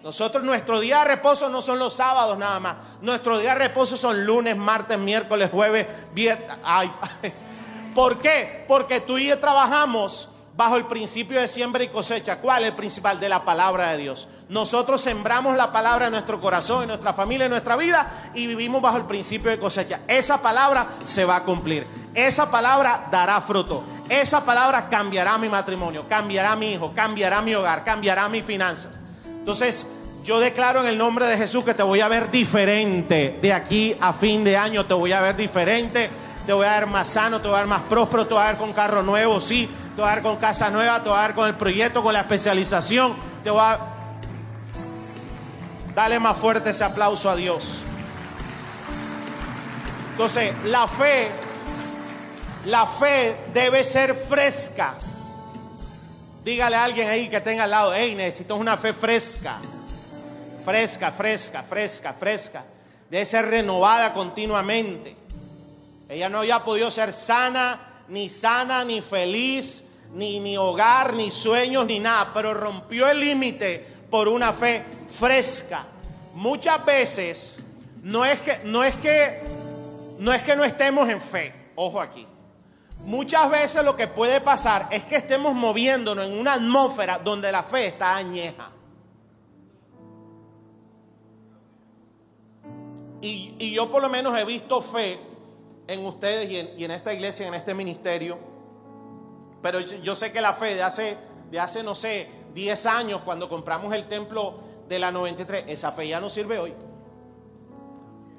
[0.03, 2.77] Nosotros, nuestro día de reposo no son los sábados nada más.
[3.01, 6.47] Nuestro día de reposo son lunes, martes, miércoles, jueves, viernes.
[6.63, 6.91] Ay,
[7.95, 8.65] ¿Por qué?
[8.67, 12.37] Porque tú y yo trabajamos bajo el principio de siembra y cosecha.
[12.37, 13.19] ¿Cuál es el principal?
[13.19, 14.27] De la palabra de Dios.
[14.47, 18.81] Nosotros sembramos la palabra en nuestro corazón, en nuestra familia, en nuestra vida y vivimos
[18.81, 20.01] bajo el principio de cosecha.
[20.07, 21.85] Esa palabra se va a cumplir.
[22.13, 23.83] Esa palabra dará fruto.
[24.07, 28.99] Esa palabra cambiará mi matrimonio, cambiará mi hijo, cambiará mi hogar, cambiará mis finanzas.
[29.25, 29.87] Entonces,
[30.23, 33.39] yo declaro en el nombre de Jesús que te voy a ver diferente.
[33.41, 36.09] De aquí a fin de año te voy a ver diferente.
[36.45, 38.47] Te voy a ver más sano, te voy a ver más próspero, te voy a
[38.47, 39.67] ver con carro nuevo, sí.
[39.95, 42.11] Te voy a ver con casa nueva, te voy a ver con el proyecto, con
[42.11, 43.15] la especialización.
[43.45, 43.79] Te voy a...
[45.95, 47.79] Dale más fuerte ese aplauso a Dios.
[50.11, 51.29] Entonces, la fe,
[52.65, 54.95] la fe debe ser fresca.
[56.43, 59.59] Dígale a alguien ahí que tenga al lado, hey, necesito una fe fresca.
[60.65, 62.65] Fresca, fresca, fresca, fresca.
[63.09, 65.15] Debe ser renovada continuamente.
[66.09, 69.84] Ella no había podido ser sana, ni sana, ni feliz,
[70.15, 75.85] ni, ni hogar, ni sueños, ni nada, pero rompió el límite por una fe fresca.
[76.33, 77.59] Muchas veces
[78.01, 79.41] no es que no es que
[80.19, 82.25] no es que no estemos en fe, ojo aquí.
[83.03, 87.61] Muchas veces lo que puede pasar es que estemos moviéndonos en una atmósfera donde la
[87.61, 88.71] fe está añeja.
[93.21, 95.19] Y, yo por lo menos he visto fe
[95.87, 98.54] en ustedes y en, esta iglesia, en este ministerio.
[99.65, 101.17] Pero yo, sé que la fe de hace,
[101.49, 106.07] de hace, no sé, 10 años, cuando compramos el templo de la 93, esa fe
[106.07, 106.71] ya no sirve hoy.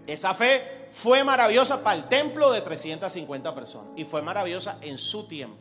[0.07, 5.27] Esa fe fue maravillosa para el templo de 350 personas y fue maravillosa en su
[5.27, 5.57] tiempo.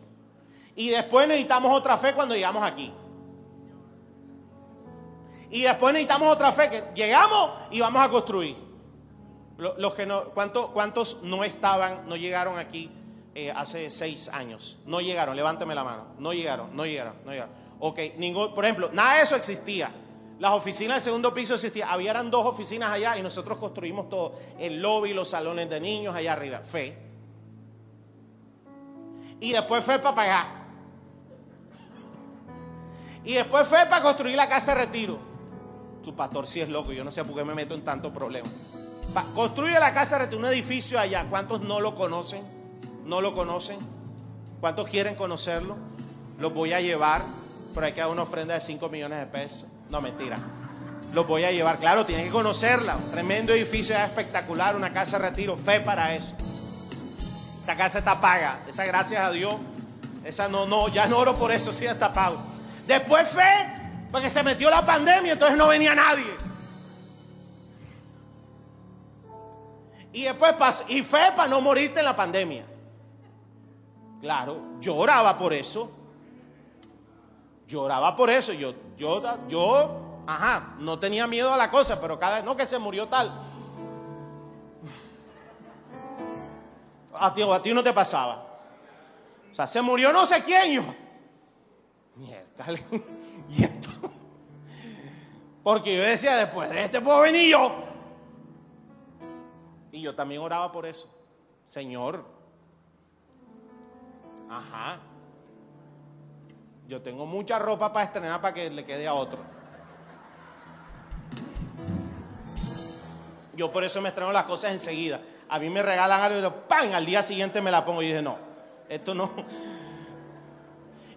[0.75, 2.93] Y después necesitamos otra fe cuando llegamos aquí.
[5.49, 8.56] Y después necesitamos otra fe que llegamos y vamos a construir.
[9.58, 12.91] Los que no, ¿cuántos, ¿Cuántos no estaban, no llegaron aquí
[13.36, 14.80] eh, hace seis años?
[14.86, 16.06] No llegaron, levánteme la mano.
[16.17, 17.54] No llegaron, no llegaron, no llegaron.
[17.80, 19.91] Ok, ningún, por ejemplo, nada de eso existía.
[20.39, 21.89] Las oficinas del segundo piso existían.
[21.89, 24.36] Habían dos oficinas allá y nosotros construimos todo.
[24.58, 26.60] El lobby, los salones de niños allá arriba.
[26.60, 26.98] Fe.
[29.39, 30.48] Y después fue para pagar.
[33.24, 35.19] Y después fue para construir la casa de retiro.
[36.04, 38.48] Su pastor sí es loco, yo no sé por qué me meto en tanto problema.
[39.34, 41.26] Construye la casa de un edificio allá.
[41.30, 42.55] ¿Cuántos no lo conocen?
[43.06, 43.78] ¿No lo conocen?
[44.60, 45.78] ¿Cuántos quieren conocerlo?
[46.39, 47.22] Los voy a llevar,
[47.74, 49.68] pero hay que dar una ofrenda de 5 millones de pesos.
[49.89, 50.39] No, mentira.
[51.13, 51.78] Los voy a llevar.
[51.78, 52.98] Claro, tienen que conocerla.
[53.12, 55.56] tremendo edificio espectacular, una casa de retiro.
[55.56, 56.36] Fe para eso.
[57.62, 58.62] Esa casa está paga.
[58.68, 59.56] Esa gracias a Dios.
[60.24, 62.38] Esa no, no, ya no oro por eso, sí está pago.
[62.88, 63.68] Después fe,
[64.12, 66.26] porque se metió la pandemia, entonces no venía nadie.
[70.12, 70.56] Y después
[70.88, 72.65] y fe para no morirte en la pandemia.
[74.26, 75.92] Claro, yo oraba por eso.
[77.68, 78.54] Yo oraba por eso.
[78.54, 82.66] Yo, yo, yo, ajá, no tenía miedo a la cosa, pero cada vez, no que
[82.66, 83.32] se murió tal.
[87.14, 88.48] A ti, a ti no te pasaba.
[89.52, 90.84] O sea, se murió no sé quién, yo.
[92.16, 92.66] Mierda.
[93.48, 94.10] Y entonces,
[95.62, 97.76] porque yo decía, después de este puedo venir yo.
[99.92, 101.16] Y yo también oraba por eso.
[101.68, 102.35] Señor,
[104.50, 105.00] ajá,
[106.88, 109.40] yo tengo mucha ropa para estrenar para que le quede a otro.
[113.56, 115.20] Yo por eso me estreno las cosas enseguida.
[115.50, 116.94] A mí me regalan algo y yo, ¡pam!
[116.94, 118.38] Al día siguiente me la pongo y dije, no,
[118.90, 119.32] esto no.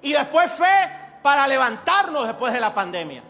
[0.01, 0.91] Y después fe
[1.23, 3.23] para levantarnos después de la pandemia.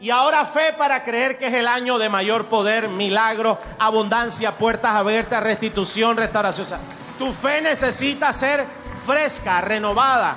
[0.00, 4.92] Y ahora fe para creer que es el año de mayor poder, milagro, abundancia, puertas
[4.92, 6.80] abiertas, restitución, restauración.
[7.18, 8.64] tu fe necesita ser
[9.08, 10.36] fresca, renovada,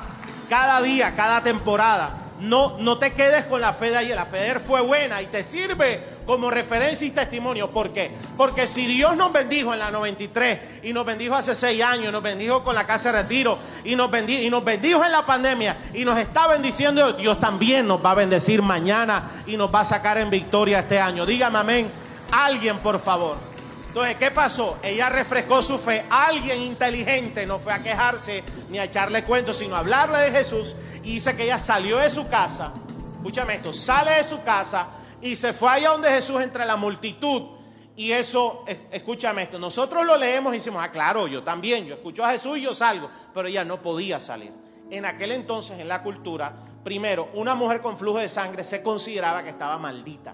[0.49, 2.17] cada día, cada temporada.
[2.39, 4.15] No, no te quedes con la fe de.
[4.15, 7.69] La fe fue buena y te sirve como referencia y testimonio.
[7.69, 8.11] ¿Por qué?
[8.37, 12.23] Porque si Dios nos bendijo en la 93 y nos bendijo hace seis años, nos
[12.23, 15.77] bendijo con la casa de retiro y nos, bendijo, y nos bendijo en la pandemia
[15.93, 19.85] y nos está bendiciendo, Dios también nos va a bendecir mañana y nos va a
[19.85, 21.25] sacar en victoria este año.
[21.25, 21.91] Dígame amén.
[22.31, 23.50] Alguien, por favor.
[23.91, 24.77] Entonces, ¿qué pasó?
[24.81, 26.05] Ella refrescó su fe.
[26.09, 30.77] Alguien inteligente no fue a quejarse ni a echarle cuentos, sino a hablarle de Jesús
[31.03, 32.71] y dice que ella salió de su casa,
[33.15, 34.87] escúchame esto, sale de su casa
[35.21, 37.57] y se fue allá donde Jesús entre la multitud.
[37.97, 42.23] Y eso, escúchame esto, nosotros lo leemos y decimos, ah, claro, yo también, yo escucho
[42.23, 44.53] a Jesús y yo salgo, pero ella no podía salir.
[44.89, 49.43] En aquel entonces, en la cultura, primero, una mujer con flujo de sangre se consideraba
[49.43, 50.33] que estaba maldita.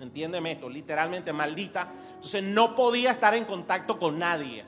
[0.00, 1.88] Entiéndeme esto, literalmente maldita.
[2.14, 4.64] Entonces no podía estar en contacto con nadie.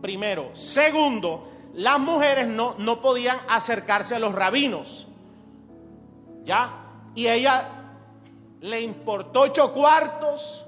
[0.00, 0.50] Primero.
[0.54, 5.06] Segundo, las mujeres no, no podían acercarse a los rabinos.
[6.44, 6.84] ¿Ya?
[7.14, 7.68] Y ella
[8.60, 10.64] le importó ocho cuartos,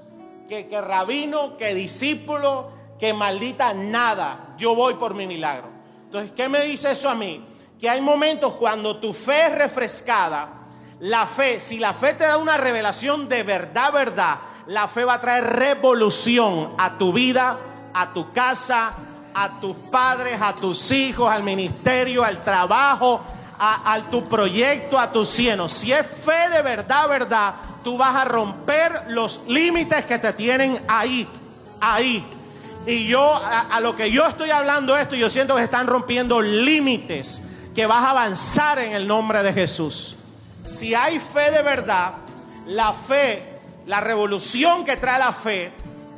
[0.47, 4.55] que, que rabino, que discípulo, que maldita nada.
[4.57, 5.67] Yo voy por mi milagro.
[6.05, 7.43] Entonces, ¿qué me dice eso a mí?
[7.79, 10.60] Que hay momentos cuando tu fe es refrescada,
[11.01, 14.35] la fe, si la fe te da una revelación de verdad, verdad,
[14.67, 17.57] la fe va a traer revolución a tu vida,
[17.91, 18.93] a tu casa,
[19.33, 23.19] a tus padres, a tus hijos, al ministerio, al trabajo,
[23.57, 25.73] a, tu proyecto, a tus cienos.
[25.73, 30.83] Si es fe de verdad, verdad, tú vas a romper los límites que te tienen
[30.87, 31.27] ahí,
[31.79, 32.23] ahí.
[32.85, 36.41] Y yo, a, a, lo que yo estoy hablando esto, yo siento que están rompiendo
[36.41, 37.41] límites,
[37.73, 40.15] que vas a avanzar en el nombre de Jesús.
[40.63, 42.13] Si hay fe de verdad,
[42.67, 45.71] la fe, la revolución que trae la fe,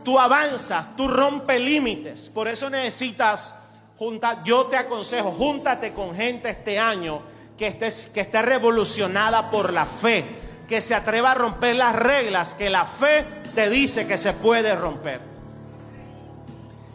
[0.03, 2.29] tú avanzas, tú rompes límites.
[2.29, 3.55] Por eso necesitas
[3.97, 7.21] juntar, yo te aconsejo, júntate con gente este año
[7.57, 10.25] que esté, que esté revolucionada por la fe,
[10.67, 13.25] que se atreva a romper las reglas que la fe
[13.55, 15.21] te dice que se puede romper.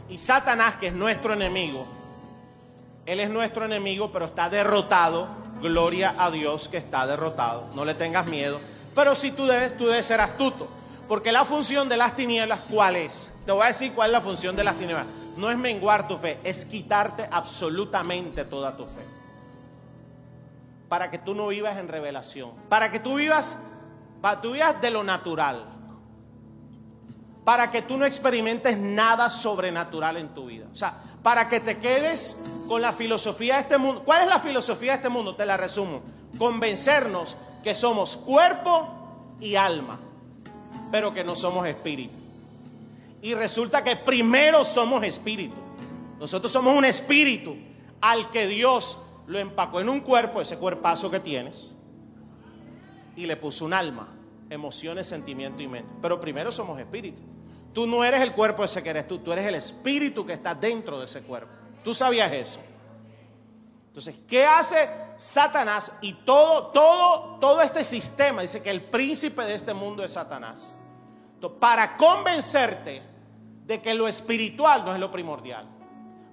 [0.09, 1.87] Y Satanás, que es nuestro enemigo,
[3.07, 5.29] Él es nuestro enemigo, pero está derrotado.
[5.61, 7.69] Gloria a Dios que está derrotado.
[7.75, 8.61] No le tengas miedo.
[8.95, 10.69] Pero si tú debes, tú debes ser astuto.
[11.09, 13.35] Porque la función de las tinieblas, ¿cuál es?
[13.47, 15.07] Te voy a decir cuál es la función de las tinieblas.
[15.37, 19.05] No es menguar tu fe, es quitarte absolutamente toda tu fe.
[20.89, 22.53] Para que tú no vivas en revelación.
[22.69, 23.59] Para que tú vivas,
[24.21, 25.65] para tú vivas de lo natural.
[27.45, 30.67] Para que tú no experimentes nada sobrenatural en tu vida.
[30.71, 32.39] O sea, para que te quedes
[32.69, 34.03] con la filosofía de este mundo.
[34.03, 35.37] ¿Cuál es la filosofía de este mundo?
[35.37, 36.01] Te la resumo.
[36.39, 38.89] Convencernos que somos cuerpo
[39.39, 40.01] y alma,
[40.91, 42.15] pero que no somos espíritu.
[43.21, 45.57] Y resulta que primero somos espíritu.
[46.19, 47.59] Nosotros somos un espíritu
[48.01, 51.75] al que Dios lo empacó en un cuerpo, ese cuerpazo que tienes,
[53.17, 54.09] y le puso un alma,
[54.49, 55.93] emociones, sentimiento y mente.
[56.01, 57.21] Pero primero somos espíritu.
[57.73, 60.55] Tú no eres el cuerpo ese que eres tú, tú eres el espíritu que está
[60.55, 61.53] dentro de ese cuerpo.
[61.85, 62.61] ¿Tú sabías eso?
[63.89, 68.43] Entonces, ¿qué hace Satanás y todo, todo, todo este sistema?
[68.43, 70.77] Dice que el príncipe de este mundo es Satanás.
[71.61, 73.03] para convencerte
[73.65, 75.67] de que lo espiritual no es lo primordial.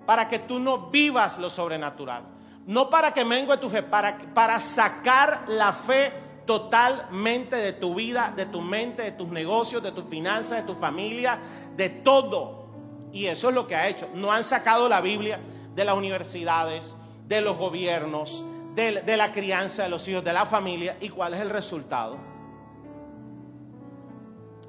[0.06, 2.24] Para que tú no vivas lo sobrenatural.
[2.66, 6.14] No para que mengue tu fe, para, para sacar la fe
[6.46, 10.80] totalmente de tu vida, de tu mente, de tus negocios, de tus finanzas, de tu
[10.80, 11.40] familia,
[11.76, 12.66] de todo.
[13.12, 14.10] Y eso es lo que ha hecho.
[14.14, 15.40] No han sacado la Biblia
[15.76, 16.96] de las universidades,
[17.28, 18.44] de los gobiernos,
[18.76, 20.98] de, la crianza de los hijos, de la familia.
[21.02, 22.18] ¿Y cuál es el resultado?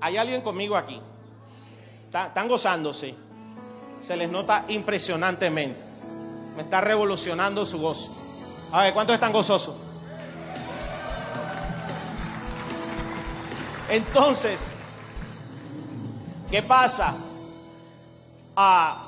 [0.00, 1.00] ¿Hay alguien conmigo aquí?
[2.06, 3.14] Están gozándose.
[4.00, 5.80] Se les nota impresionantemente.
[6.54, 8.12] Me está revolucionando su gozo.
[8.72, 9.76] A ver, ¿cuántos están gozosos?
[13.88, 14.76] Entonces,
[16.50, 17.14] ¿qué pasa?
[18.56, 19.06] Ah,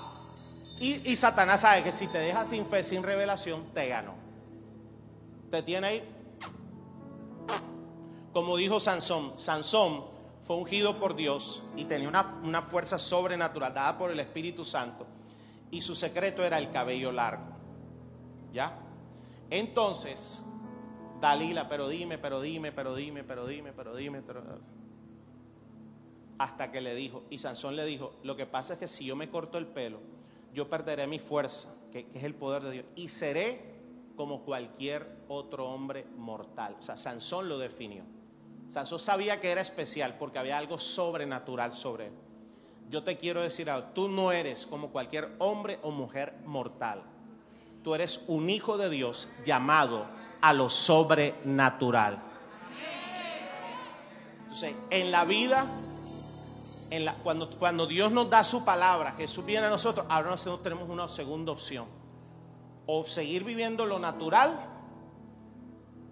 [0.81, 4.15] y, Satanás sabe que si te deja sin fe, sin revelación, te ganó.
[5.51, 6.15] Te tiene ahí.
[8.33, 10.05] Como dijo Sansón, Sansón
[10.43, 15.07] fue ungido por Dios y tenía una, una fuerza sobrenatural dada por el Espíritu Santo.
[15.73, 17.45] Y su secreto era el cabello largo.
[18.53, 18.79] ¿Ya?
[19.51, 20.43] Entonces,
[21.21, 24.43] Dalila, pero dime, pero dime, pero dime, pero dime, pero dime, pero...
[26.39, 29.17] Hasta que le dijo, y Sansón le dijo, lo que pasa es que si yo
[29.17, 29.99] me corto el pelo,
[30.55, 33.77] yo perderé mi fuerza, que, es el poder de Dios, y seré
[34.17, 36.77] como cualquier otro hombre mortal.
[36.79, 38.05] O sea, Sansón lo definió.
[38.71, 42.13] Sansón sabía que era especial porque había algo sobrenatural sobre él.
[42.89, 47.03] Yo te quiero decir algo, tú no eres como cualquier hombre o mujer mortal.
[47.83, 50.07] Tú eres un hijo de Dios llamado
[50.41, 52.23] a lo sobrenatural.
[54.45, 55.67] Entonces, en la vida
[57.23, 61.07] cuando, cuando Dios nos da su palabra, Jesús viene a nosotros, ahora nosotros tenemos una
[61.07, 61.87] segunda opción.
[62.87, 64.59] O seguir viviendo lo natural,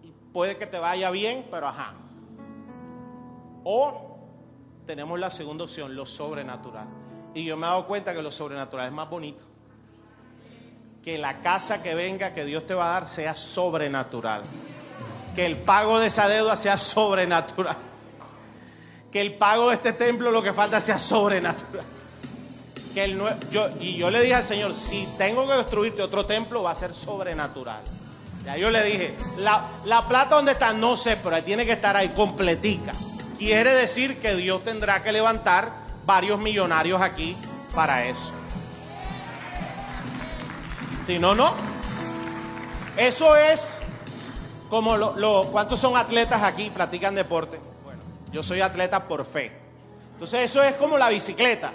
[0.03, 1.95] y puede que te vaya bien, pero ajá.
[3.65, 4.19] O
[4.87, 6.87] tenemos la segunda opción, lo sobrenatural.
[7.35, 9.45] Y yo me he dado cuenta que lo sobrenatural es más bonito.
[11.07, 14.42] Que la casa que venga, que Dios te va a dar, sea sobrenatural.
[15.35, 17.79] Que el pago de esa deuda sea sobrenatural
[19.16, 21.87] que el pago de este templo lo que falta sea sobrenatural.
[22.92, 23.19] Que el,
[23.51, 26.75] yo, y yo le dije al Señor, si tengo que construirte otro templo, va a
[26.75, 27.81] ser sobrenatural.
[28.45, 31.97] Ya yo le dije, la, la plata donde está, no sé, pero tiene que estar
[31.97, 32.92] ahí completica.
[33.38, 35.71] Quiere decir que Dios tendrá que levantar
[36.05, 37.38] varios millonarios aquí
[37.75, 38.33] para eso.
[41.07, 41.55] Si no, no.
[42.97, 43.81] Eso es
[44.69, 46.69] como lo, lo, ¿cuántos son atletas aquí?
[46.69, 47.61] Practican deporte.
[48.33, 49.53] Yo soy atleta por fe.
[50.14, 51.73] Entonces eso es como la bicicleta.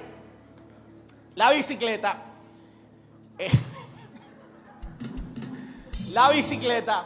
[1.35, 2.25] La bicicleta...
[3.37, 3.51] Eh,
[6.11, 7.05] la bicicleta...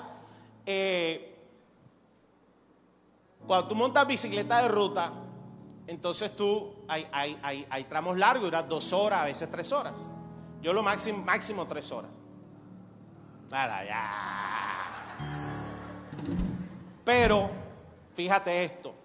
[0.65, 1.37] Eh,
[3.45, 5.13] cuando tú montas bicicleta de ruta,
[5.85, 10.07] entonces tú, hay, hay, tramos largos, duras dos horas, a veces tres horas.
[10.65, 12.09] Yo lo máximo, tres horas.
[13.51, 15.15] Nada, ya.
[17.03, 17.51] Pero,
[18.15, 18.95] fíjate esto.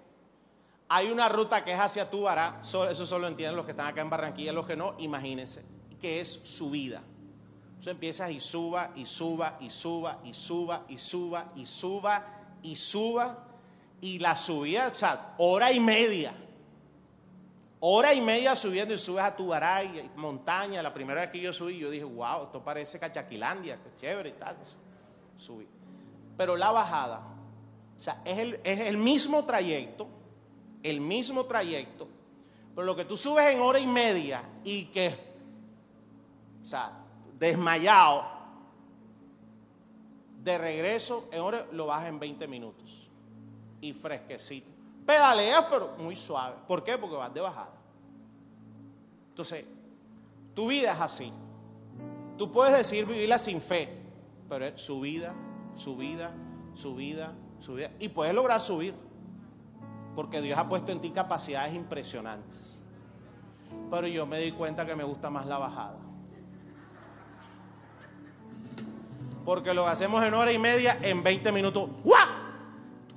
[0.88, 4.08] Hay una ruta que es hacia Tubará, eso solo entienden los que están acá en
[4.08, 5.62] Barranquilla, los que no, imagínense,
[6.00, 7.02] que es subida.
[7.78, 12.24] Eso empiezas y suba, y suba, y suba, y suba, y suba, y suba,
[12.62, 13.38] y suba,
[14.00, 16.32] y la subida, o sea, hora y media.
[17.82, 20.82] Hora y media subiendo y subes a Tubará y montaña.
[20.82, 24.32] La primera vez que yo subí, yo dije, wow, esto parece Cachaquilandia, que chévere y
[24.32, 24.56] tal.
[25.38, 25.66] Subí.
[26.36, 27.22] Pero la bajada,
[27.96, 30.06] o sea, es el, es el mismo trayecto,
[30.82, 32.06] el mismo trayecto,
[32.74, 35.18] pero lo que tú subes en hora y media y que,
[36.62, 36.92] o sea,
[37.38, 38.38] desmayado,
[40.42, 43.10] De regreso, en hora, lo bajas en 20 minutos.
[43.82, 44.69] Y fresquecito.
[45.10, 46.54] Pedaleas, pero muy suave.
[46.68, 46.96] ¿Por qué?
[46.96, 47.72] Porque vas de bajada.
[49.30, 49.64] Entonces,
[50.54, 51.32] tu vida es así.
[52.38, 53.92] Tú puedes decir vivirla sin fe,
[54.48, 55.34] pero es subida,
[55.74, 56.32] subida,
[56.74, 57.90] subida, subida.
[57.98, 58.94] Y puedes lograr subir.
[60.14, 62.80] Porque Dios ha puesto en ti capacidades impresionantes.
[63.90, 65.98] Pero yo me di cuenta que me gusta más la bajada.
[69.44, 71.88] Porque lo hacemos en hora y media, en 20 minutos.
[72.04, 72.28] ¡guau!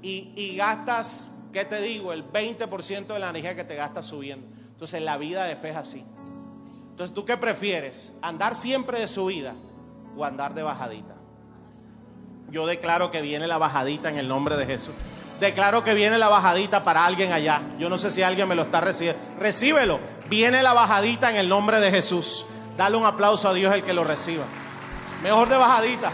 [0.01, 2.11] Y, y gastas, ¿qué te digo?
[2.11, 4.47] El 20% de la energía que te gastas subiendo.
[4.71, 6.03] Entonces la vida de fe es así.
[6.89, 8.11] Entonces, ¿tú qué prefieres?
[8.21, 9.55] ¿Andar siempre de subida
[10.17, 11.15] o andar de bajadita?
[12.51, 14.93] Yo declaro que viene la bajadita en el nombre de Jesús.
[15.39, 17.63] Declaro que viene la bajadita para alguien allá.
[17.79, 19.19] Yo no sé si alguien me lo está recibiendo.
[19.39, 19.99] Recíbelo.
[20.29, 22.45] Viene la bajadita en el nombre de Jesús.
[22.77, 24.45] Dale un aplauso a Dios el que lo reciba.
[25.23, 26.11] Mejor de bajadita.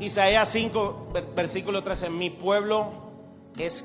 [0.00, 2.10] Isaías 5, versículo 13.
[2.10, 2.92] Mi pueblo
[3.58, 3.84] es,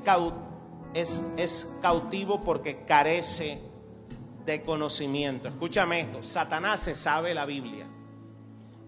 [1.82, 3.60] cautivo porque carece
[4.46, 5.48] de conocimiento.
[5.48, 6.22] Escúchame esto.
[6.22, 7.88] Satanás se sabe la Biblia.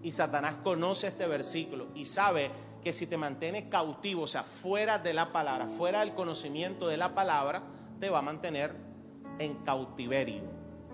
[0.01, 2.49] Y Satanás conoce este versículo y sabe
[2.81, 6.95] que si te mantienes cautivo, o sea, fuera de la palabra, fuera del conocimiento de
[6.95, 7.61] la palabra,
[7.99, 8.73] te va a mantener
[9.37, 10.43] en cautiverio.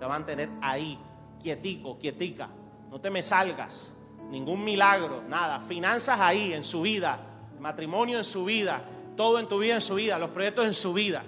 [0.00, 0.98] va a mantener ahí,
[1.40, 2.50] quietico, quietica.
[2.90, 3.94] No te me salgas.
[4.34, 5.60] Ningún milagro, nada.
[5.60, 7.20] Finanzas ahí, en su vida.
[7.60, 8.82] Matrimonio en su vida.
[9.16, 10.18] Todo en tu vida, en su vida.
[10.18, 11.22] Los proyectos en su vida.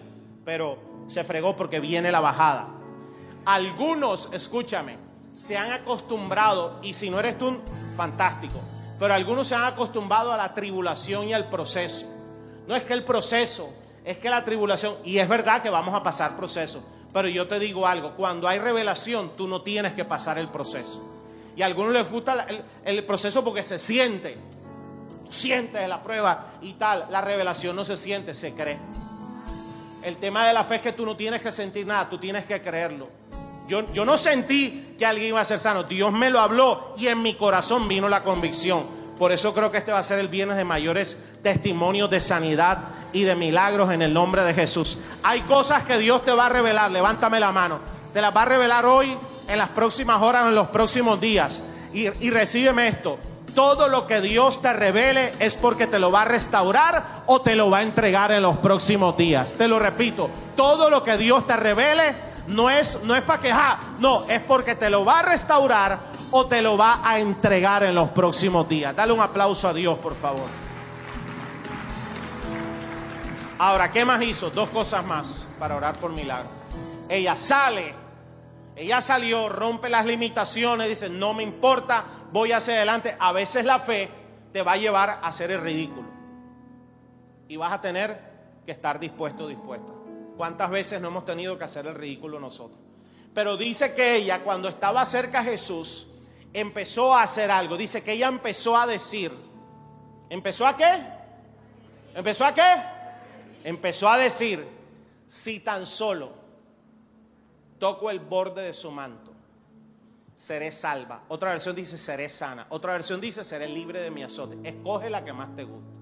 [0.45, 2.67] Pero se fregó porque viene la bajada.
[3.45, 4.99] Algunos, escúchame,
[5.37, 7.61] se han acostumbrado, y si no eres tú,
[7.97, 8.61] fantástico,
[8.99, 12.07] pero algunos se han acostumbrado a la tribulación y al proceso.
[12.67, 13.73] No es que el proceso,
[14.05, 16.83] es que la tribulación, y es verdad que vamos a pasar proceso,
[17.13, 21.16] pero yo te digo algo, cuando hay revelación, tú no tienes que pasar el proceso.
[21.57, 22.47] Y a algunos les gusta
[22.85, 24.37] el, proceso porque se siente,
[25.31, 28.79] sientes la prueba y tal, la revelación no se siente, se cree.
[30.03, 32.45] El tema de la fe es que tú no tienes que sentir nada, tú tienes
[32.45, 33.09] que creerlo.
[33.67, 35.83] Yo, yo, no sentí que alguien iba a ser sano.
[35.83, 38.87] Dios me lo habló y en mi corazón vino la convicción.
[39.19, 42.79] Por eso creo que este va a ser el viernes de mayores testimonios de sanidad
[43.13, 44.99] y de milagros en el nombre de Jesús.
[45.23, 46.91] Hay cosas que Dios te va a revelar.
[46.91, 47.81] Levántame la mano.
[48.13, 49.17] Te las va a revelar hoy,
[49.49, 51.63] en las próximas horas, en los próximos días.
[51.93, 53.19] Y, y recíbeme esto.
[53.55, 57.57] Todo lo que Dios te revele es porque te lo va a restaurar o te
[57.57, 59.55] lo va a entregar en los próximos días.
[59.57, 60.29] Te lo repito.
[60.57, 62.15] Todo lo que Dios te revele
[62.49, 65.99] no es, no es para quejar, no, es porque te lo va a restaurar
[66.31, 68.95] o te lo va a entregar en los próximos días.
[68.95, 70.47] Dale un aplauso a Dios, por favor.
[73.59, 74.51] Ahora, ¿qué más hizo?
[74.51, 76.49] Dos cosas más para orar por milagro.
[77.09, 77.95] Ella sale,
[78.77, 83.17] ella salió, rompe las limitaciones, dice, no me importa, voy hacia adelante.
[83.19, 84.11] A veces la fe
[84.53, 86.07] te va a llevar a hacer el ridículo.
[87.49, 88.21] Y vas a tener
[88.67, 89.93] que estar dispuesto, dispuesta.
[90.37, 92.79] ¿Cuántas veces no hemos tenido que hacer el ridículo nosotros?
[93.33, 96.09] Pero dice que ella, cuando estaba cerca a Jesús,
[96.53, 97.79] empezó a hacer algo.
[97.79, 99.33] Dice que ella empezó a decir.
[100.29, 101.03] ¿Empezó a qué?
[102.15, 102.75] ¿Empezó a qué?
[103.65, 104.67] Empezó a decir,
[105.29, 106.46] si tan solo
[107.79, 109.33] toco el borde de su manto,
[110.35, 111.25] seré salva.
[111.29, 112.67] Otra versión dice, seré sana.
[112.71, 114.57] Otra versión dice, seré libre de mi azote.
[114.69, 115.97] Escoge la que más te guste.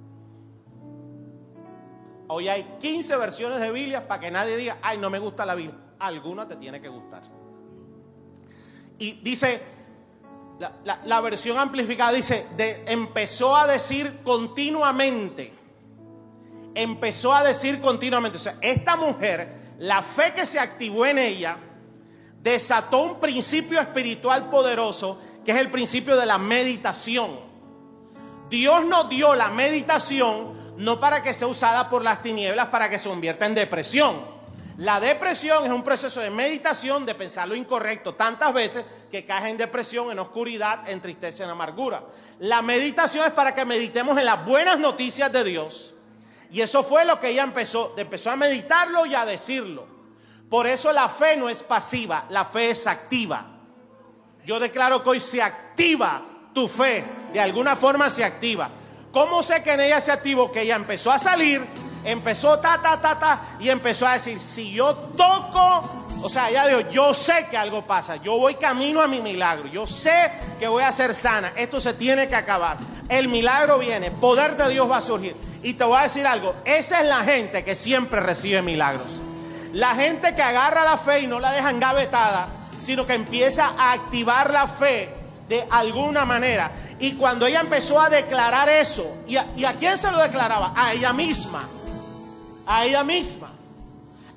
[2.26, 5.54] Hoy hay 15 versiones de Biblia para que nadie diga, ay, no me gusta la
[5.54, 5.78] Biblia.
[5.98, 7.22] Alguna te tiene que gustar.
[8.98, 9.62] Y dice,
[10.58, 15.52] la, la, versión amplificada dice, de, empezó a decir continuamente.
[16.74, 18.38] Empezó a decir continuamente.
[18.38, 21.56] O sea, esta mujer, la fe que se activó en ella,
[22.42, 27.40] desató un principio espiritual poderoso, que es el principio de la meditación.
[28.50, 32.98] Dios nos dio la meditación no para que sea usada por las tinieblas para que
[32.98, 34.34] se convierta en depresión.
[34.76, 39.52] La depresión es un proceso de meditación, de pensar lo incorrecto tantas veces que caes
[39.52, 42.02] en depresión, en oscuridad, en tristeza, en amargura.
[42.40, 45.93] La meditación es para que meditemos en las buenas noticias de Dios.
[46.54, 49.88] Y eso fue lo que ella empezó, empezó a meditarlo y a decirlo.
[50.48, 53.44] Por eso la fe no es pasiva, la fe es activa.
[54.46, 56.22] Yo declaro que hoy se activa
[56.54, 58.70] tu fe, de alguna forma se activa.
[59.10, 60.52] ¿Cómo sé que en ella se activó?
[60.52, 61.60] Que ella empezó a salir,
[62.04, 66.68] empezó ta, ta, ta, ta, y empezó a decir, si yo toco, o sea, ella
[66.68, 70.30] dijo, yo sé que algo pasa, yo voy camino a mi milagro, yo sé
[70.60, 72.76] que voy a ser sana, esto se tiene que acabar,
[73.08, 75.34] el milagro viene, poder de Dios va a surgir.
[75.64, 79.06] Y te voy a decir algo, esa es la gente que siempre recibe milagros.
[79.72, 82.48] La gente que agarra la fe y no la deja engavetada,
[82.78, 85.08] sino que empieza a activar la fe
[85.48, 86.70] de alguna manera.
[86.98, 90.74] Y cuando ella empezó a declarar eso, ¿y a, ¿y a quién se lo declaraba?
[90.76, 91.66] A ella misma.
[92.66, 93.48] A ella misma.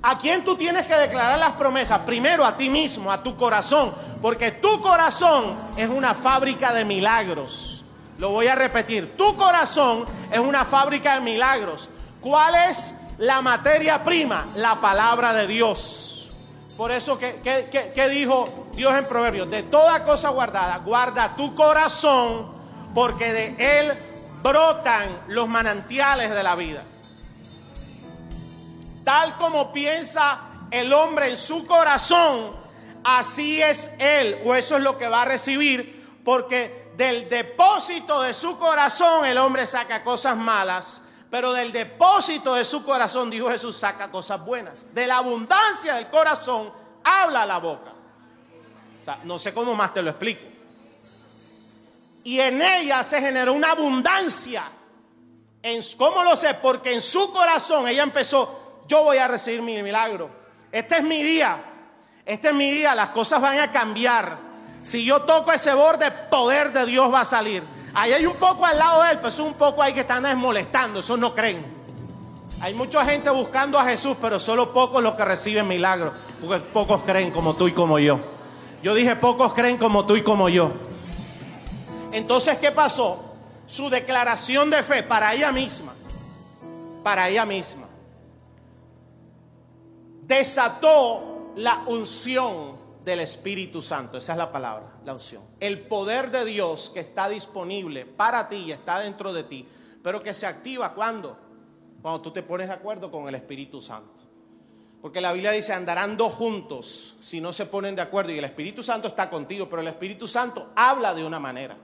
[0.00, 2.00] ¿A quién tú tienes que declarar las promesas?
[2.00, 7.77] Primero a ti mismo, a tu corazón, porque tu corazón es una fábrica de milagros.
[8.18, 11.88] Lo voy a repetir, tu corazón es una fábrica de milagros.
[12.20, 14.48] ¿Cuál es la materia prima?
[14.56, 16.30] La palabra de Dios.
[16.76, 19.48] Por eso, ¿qué, dijo Dios en Proverbios?
[19.48, 22.52] De toda cosa guardada, guarda tu corazón,
[22.92, 23.92] porque de él
[24.42, 26.82] brotan los manantiales de la vida.
[29.04, 30.40] Tal como piensa
[30.72, 32.50] el hombre en su corazón,
[33.04, 38.34] así es él, o eso es lo que va a recibir, porque del depósito de
[38.34, 43.76] su corazón el hombre saca cosas malas, pero del depósito de su corazón, dijo Jesús,
[43.76, 44.92] saca cosas buenas.
[44.92, 46.72] De la abundancia del corazón
[47.04, 47.92] habla la boca.
[49.00, 50.42] O sea, no sé cómo más te lo explico.
[52.24, 54.64] Y en ella se generó una abundancia.
[55.62, 56.54] En, ¿Cómo lo sé?
[56.54, 60.30] Porque en su corazón ella empezó, yo voy a recibir mi milagro.
[60.72, 61.62] Este es mi día.
[62.26, 62.96] Este es mi día.
[62.96, 64.47] Las cosas van a cambiar.
[64.88, 67.62] Si yo toco ese borde, poder de Dios va a salir.
[67.92, 70.22] Ahí hay un poco al lado de él, pero es un poco ahí que están
[70.22, 71.00] desmolestando.
[71.00, 71.62] Eso no creen.
[72.58, 76.14] Hay mucha gente buscando a Jesús, pero solo pocos los que reciben milagros.
[76.40, 78.18] Porque pocos creen como tú y como yo.
[78.82, 80.72] Yo dije, pocos creen como tú y como yo.
[82.10, 83.34] Entonces, ¿qué pasó?
[83.66, 85.92] Su declaración de fe para ella misma.
[87.04, 87.88] Para ella misma
[90.28, 92.77] desató la unción
[93.08, 94.18] del Espíritu Santo.
[94.18, 95.42] Esa es la palabra, la unción.
[95.58, 99.66] El poder de Dios que está disponible para ti y está dentro de ti,
[100.02, 101.36] pero que se activa cuando?
[102.02, 104.20] Cuando tú te pones de acuerdo con el Espíritu Santo.
[105.00, 108.32] Porque la Biblia dice, andarán dos juntos si no se ponen de acuerdo.
[108.32, 111.76] Y el Espíritu Santo está contigo, pero el Espíritu Santo habla de una manera.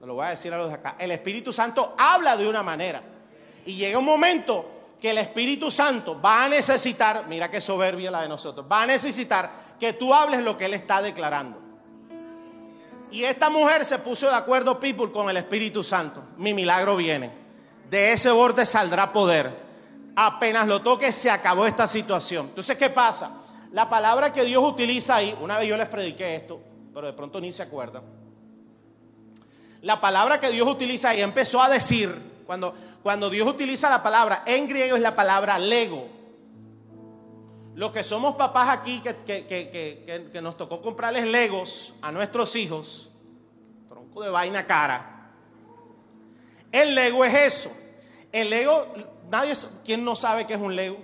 [0.00, 0.96] lo voy a decir a los de acá.
[0.98, 3.02] El Espíritu Santo habla de una manera.
[3.66, 8.22] Y llega un momento que el Espíritu Santo va a necesitar, mira qué soberbia la
[8.22, 11.58] de nosotros, va a necesitar que tú hables lo que Él está declarando.
[13.10, 16.22] Y esta mujer se puso de acuerdo, people, con el Espíritu Santo.
[16.36, 17.32] Mi milagro viene.
[17.88, 19.52] De ese borde saldrá poder.
[20.14, 22.46] Apenas lo toque, se acabó esta situación.
[22.48, 23.32] Entonces, ¿qué pasa?
[23.72, 26.60] La palabra que Dios utiliza ahí, una vez yo les prediqué esto,
[26.94, 28.02] pero de pronto ni se acuerdan.
[29.82, 34.42] La palabra que Dios utiliza ahí empezó a decir, cuando, cuando Dios utiliza la palabra,
[34.46, 36.08] en griego es la palabra lego.
[37.74, 43.10] Los que somos papás aquí, que, nos tocó comprarles legos a nuestros hijos,
[43.88, 45.32] tronco de vaina cara.
[46.70, 47.72] El lego es eso.
[48.32, 48.86] El lego,
[49.30, 50.98] nadie, ¿quién no sabe qué es un lego?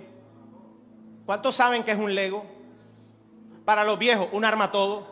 [1.25, 2.45] ¿Cuántos saben qué es un lego?
[3.65, 5.07] Para los viejos, un arma todo.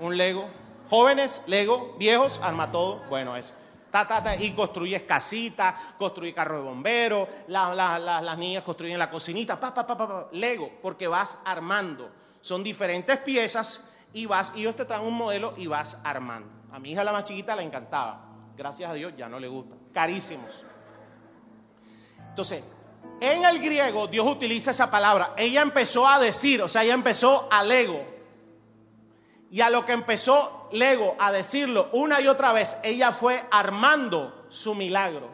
[0.00, 0.48] Un lego.
[0.88, 1.94] Jóvenes, lego.
[1.98, 3.02] Viejos, arma todo.
[3.08, 3.54] Bueno, eso
[4.40, 10.70] y construyes casitas, construyes carro de bomberos, las niñas construyen la cocinita, pa, pa, Lego,
[10.82, 12.10] porque vas armando.
[12.40, 16.48] Son diferentes piezas y vas, y ellos te traen un modelo y vas armando.
[16.72, 18.24] A mi hija la más chiquita le encantaba.
[18.56, 19.76] Gracias a Dios ya no le gusta.
[19.92, 20.64] Carísimos.
[22.30, 22.64] Entonces,
[23.20, 25.34] en el griego Dios utiliza esa palabra.
[25.36, 28.04] Ella empezó a decir, o sea, ella empezó a lego.
[29.50, 34.46] Y a lo que empezó Lego a decirlo una y otra vez, ella fue armando
[34.48, 35.30] su milagro.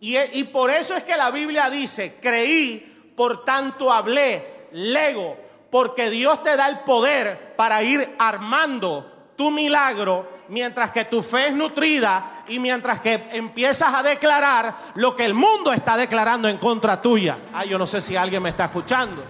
[0.00, 5.36] Y, y por eso es que la Biblia dice, creí, por tanto hablé, Lego,
[5.70, 11.48] porque Dios te da el poder para ir armando tu milagro mientras que tu fe
[11.48, 16.58] es nutrida y mientras que empiezas a declarar lo que el mundo está declarando en
[16.58, 17.38] contra tuya.
[17.52, 19.22] Ay, yo no sé si alguien me está escuchando.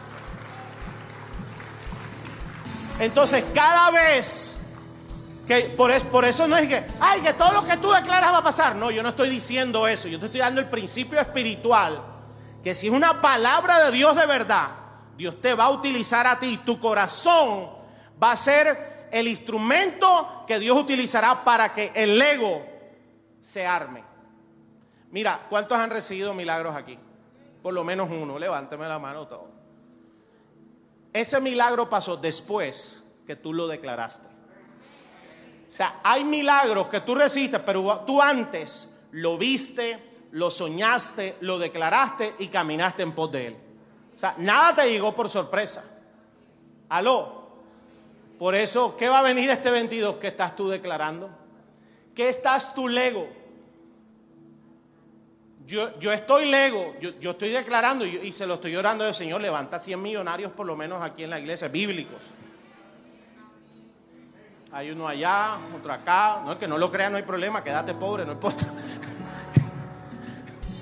[2.98, 4.57] Entonces, cada vez
[5.76, 8.76] por, eso no es que, ay, que todo lo que tú declaras va a pasar.
[8.76, 10.09] No, yo no estoy diciendo eso.
[10.09, 12.03] Yo te estoy dando el principio espiritual.
[12.62, 14.70] Que si es una palabra de Dios de verdad,
[15.16, 16.61] Dios te va a utilizar a ti.
[16.64, 17.70] Tu corazón
[18.22, 22.66] va a ser el instrumento que Dios utilizará para que el ego
[23.40, 24.05] se arme.
[25.11, 26.99] Mira, ¿cuántos han recibido milagros aquí?
[27.62, 28.38] Por lo menos uno.
[28.38, 29.49] Levánteme la mano todo.
[31.14, 34.27] Ese milagro pasó después que tú lo declaraste.
[35.68, 40.02] O sea, hay milagros que tú recibiste, pero tú antes lo viste,
[40.32, 43.56] lo soñaste, lo declaraste y caminaste en pos de él.
[44.14, 45.84] O sea, nada te llegó por sorpresa.
[46.88, 47.38] Aló.
[48.38, 51.28] Por eso, ¿qué va a venir este 22 que estás tú declarando?
[52.14, 53.28] ¿Qué estás tú lego?
[55.66, 60.00] Yo, estoy lego, yo, estoy declarando y, se lo estoy orando del Señor, levanta 100
[60.00, 62.30] millonarios por lo menos aquí en la iglesia, bíblicos.
[64.70, 66.42] Hay uno allá, otro acá.
[66.44, 68.66] No es que no lo crea, no hay problema, quédate pobre, no importa.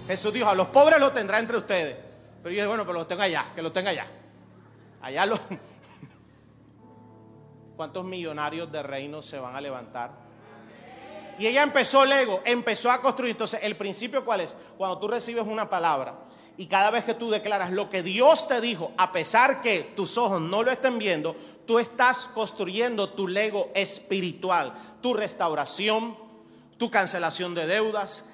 [0.06, 1.96] Jesús dijo, a los pobres los tendrá entre ustedes.
[2.42, 4.06] Pero yo dije, bueno, pero los tenga allá, que los tenga allá.
[5.00, 5.40] Allá los...
[7.76, 10.10] ¿Cuántos millonarios de reino se van a levantar?
[11.38, 13.32] Y ella empezó Lego, empezó a construir.
[13.32, 14.56] Entonces, el principio cuál es?
[14.78, 16.14] Cuando tú recibes una palabra
[16.58, 20.16] y cada vez que tú declaras lo que Dios te dijo, a pesar que tus
[20.16, 21.36] ojos no lo estén viendo,
[21.66, 26.16] tú estás construyendo tu Lego espiritual, tu restauración,
[26.78, 28.26] tu cancelación de deudas,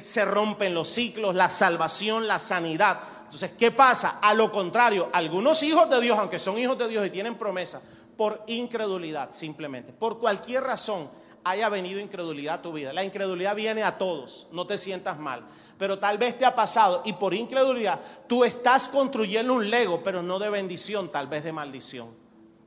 [0.00, 3.00] se rompen los ciclos, la salvación, la sanidad.
[3.24, 4.18] Entonces, ¿qué pasa?
[4.22, 7.80] A lo contrario, algunos hijos de Dios, aunque son hijos de Dios y tienen promesa,
[8.16, 11.08] por incredulidad simplemente, por cualquier razón
[11.50, 12.92] haya venido incredulidad a tu vida.
[12.92, 15.44] La incredulidad viene a todos, no te sientas mal,
[15.78, 20.22] pero tal vez te ha pasado y por incredulidad tú estás construyendo un lego, pero
[20.22, 22.08] no de bendición, tal vez de maldición.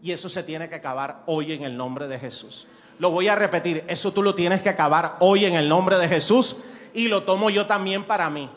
[0.02, 2.68] Y eso se tiene que acabar hoy en el nombre de Jesús.
[2.98, 6.08] Lo voy a repetir, eso tú lo tienes que acabar hoy en el nombre de
[6.08, 6.58] Jesús
[6.94, 8.50] y lo tomo yo también para mí.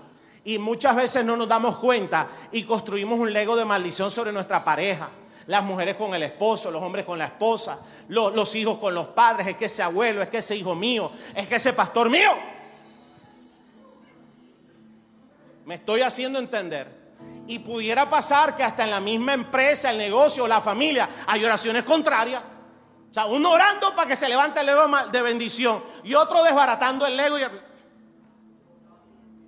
[0.44, 4.62] Y muchas veces no nos damos cuenta y construimos un lego de maldición sobre nuestra
[4.62, 5.08] pareja
[5.46, 9.46] las mujeres con el esposo, los hombres con la esposa, los, hijos con los padres,
[9.46, 12.30] es que ese abuelo, es que ese hijo mío, es que ese pastor mío.
[15.64, 17.04] Me estoy haciendo entender.
[17.46, 21.84] Y pudiera pasar que hasta en la misma empresa, el negocio, la familia, hay oraciones
[21.84, 22.42] contrarias.
[23.10, 27.06] O sea, uno orando para que se levante el ego de bendición y otro desbaratando
[27.06, 27.36] el ego.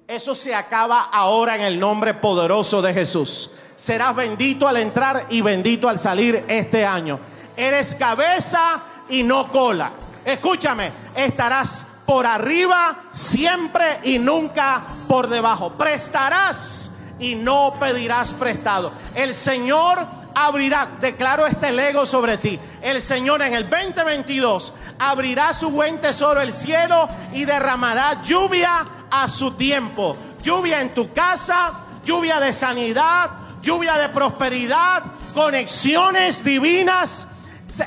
[0.09, 5.43] Eso se acaba ahora en el nombre poderoso de Jesús serás bendito al entrar y
[5.43, 7.21] bendito al salir este año.
[7.57, 9.93] Eres cabeza y no cola.
[10.25, 15.71] Escúchame, estarás por arriba siempre y nunca por debajo.
[15.73, 18.91] Prestarás y no pedirás prestado.
[19.15, 20.07] El Señor
[20.39, 22.61] abrirá, declaro este lego sobre ti.
[22.83, 29.29] El Señor en el 2022 abrirá su buen tesoro el cielo y derramará lluvia a
[29.29, 30.15] su tiempo.
[30.43, 31.73] Lluvia en tu casa,
[32.05, 33.31] lluvia de sanidad,
[33.63, 37.29] lluvia de prosperidad, conexiones divinas.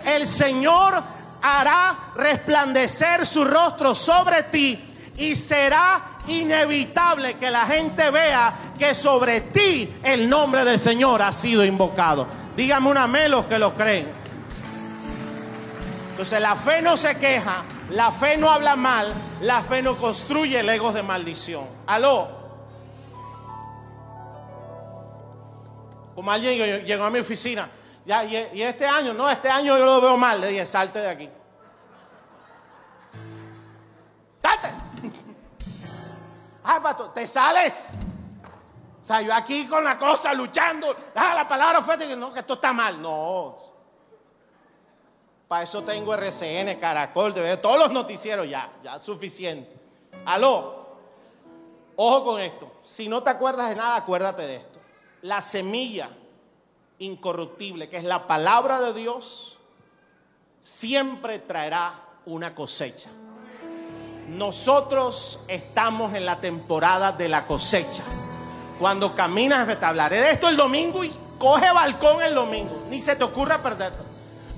[0.04, 1.04] El Señor
[1.44, 4.89] hará resplandecer su rostro sobre ti
[5.20, 11.34] y será inevitable que la gente vea que sobre ti el nombre del Señor ha
[11.34, 12.26] sido invocado.
[12.56, 14.08] Dígame una amén los que lo creen.
[16.12, 20.64] Entonces la fe no se queja, la fe no habla mal, la fe no construye
[20.64, 21.66] legos de maldición.
[21.88, 22.40] Aló.
[26.16, 27.70] Como alguien llegó a mi oficina,
[28.06, 30.42] ya, y, este año, no, este año yo lo veo mal.
[30.42, 31.30] Le dije, salte de aquí.
[34.42, 34.89] Salte.
[36.64, 37.92] Ay, pato, te sales.
[39.02, 40.96] O sea, yo aquí con la cosa luchando.
[41.16, 43.02] Ah, la palabra fue que no, que esto está mal.
[43.02, 43.58] No.
[45.48, 49.76] Para eso tengo RCN, Caracol, todos los noticieros ya, ya suficiente.
[50.26, 50.78] Aló.
[51.96, 52.72] Ojo con esto.
[52.84, 54.80] Si no te acuerdas de nada, acuérdate de esto
[55.22, 56.10] la semilla
[57.00, 59.58] incorruptible, que es la palabra de Dios,
[60.60, 63.10] siempre traerá una cosecha.
[64.30, 68.04] Nosotros estamos en la temporada de la cosecha.
[68.78, 72.84] Cuando caminas, te hablaré de esto el domingo y coge balcón el domingo.
[72.90, 74.00] Ni se te ocurra perderte.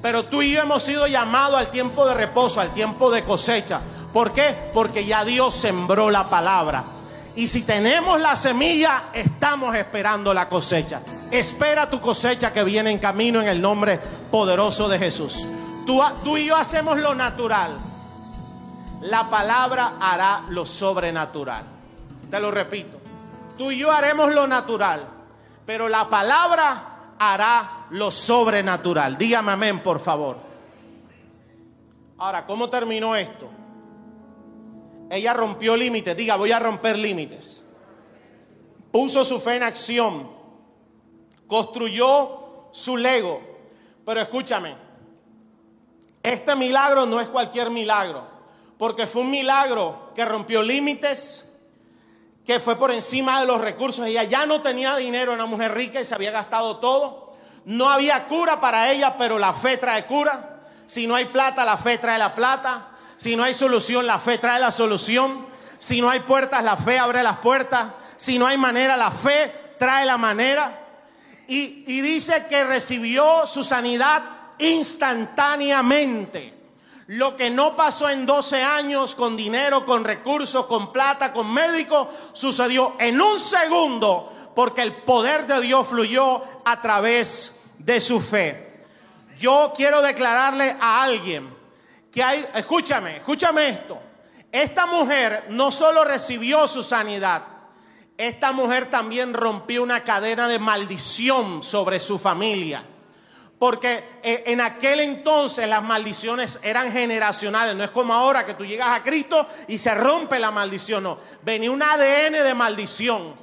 [0.02, 3.80] Pero tú y yo hemos sido llamados al tiempo de reposo, al tiempo de cosecha.
[4.12, 4.56] ¿Por qué?
[4.74, 6.84] Porque ya Dios sembró la palabra.
[7.36, 11.02] Y si tenemos la semilla, estamos esperando la cosecha.
[11.32, 14.00] Espera tu cosecha que viene en camino en el nombre
[14.30, 15.48] poderoso de Jesús.
[15.86, 17.78] Tú, y yo hacemos lo natural.
[19.02, 21.66] La palabra hará lo sobrenatural.
[22.30, 23.00] Te lo repito.
[23.58, 25.08] Tú y yo haremos lo natural.
[25.66, 29.18] Pero la palabra hará lo sobrenatural.
[29.18, 30.38] Dígame amén, por favor.
[32.18, 33.50] Ahora, ¿cómo terminó esto?
[35.10, 36.16] Ella rompió límites.
[36.16, 37.66] Diga, voy a romper límites.
[38.92, 40.30] Puso su fe en acción.
[41.48, 43.42] Construyó su lego.
[44.06, 44.76] Pero escúchame,
[46.24, 48.31] este milagro no es cualquier milagro.
[48.82, 51.54] Porque fue un milagro que rompió límites,
[52.44, 54.08] que fue por encima de los recursos.
[54.08, 57.36] Ella ya no tenía dinero, era una mujer rica y se había gastado todo.
[57.66, 60.64] No había cura para ella, pero la fe trae cura.
[60.88, 62.98] Si no hay plata, la fe trae la plata.
[63.18, 65.46] Si no hay solución, la fe trae la solución.
[65.78, 67.92] Si no hay puertas, la fe abre las puertas.
[68.18, 70.88] Si no hay manera, la fe trae la manera.
[71.48, 74.24] Y, dice que recibió su sanidad
[74.58, 76.61] instantáneamente.
[77.12, 82.10] Lo que no pasó en 12 años con dinero, con recursos, con plata, con médico,
[82.32, 88.86] sucedió en un segundo porque el poder de Dios fluyó a través de su fe.
[89.38, 91.54] Yo quiero declararle a alguien
[92.10, 94.00] que hay, escúchame, escúchame esto.
[94.50, 97.44] Esta mujer no solo recibió su sanidad,
[98.18, 102.86] esta mujer también rompió una cadena de maldición sobre su familia.
[103.62, 107.76] Porque eh, en aquel entonces las maldiciones eran generacionales.
[107.76, 111.04] No es como ahora que tú llegas a Cristo y se rompe la maldición.
[111.04, 113.36] No, venía un ADN de maldición.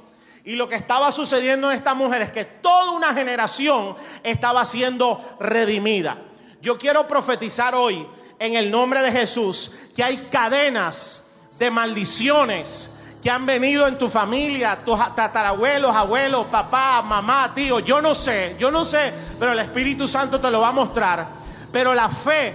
[0.43, 5.37] Y lo que estaba sucediendo en esta mujer es que toda una generación estaba siendo
[5.39, 6.17] redimida.
[6.61, 8.05] Yo quiero profetizar hoy
[8.39, 12.91] en el nombre de Jesús que hay cadenas de maldiciones
[13.21, 18.55] que han venido en tu familia, tus tatarabuelos, abuelos, papá, mamá, tío, yo no sé,
[18.57, 21.27] yo no sé, pero el Espíritu Santo te lo va a mostrar.
[21.71, 22.53] Pero la fe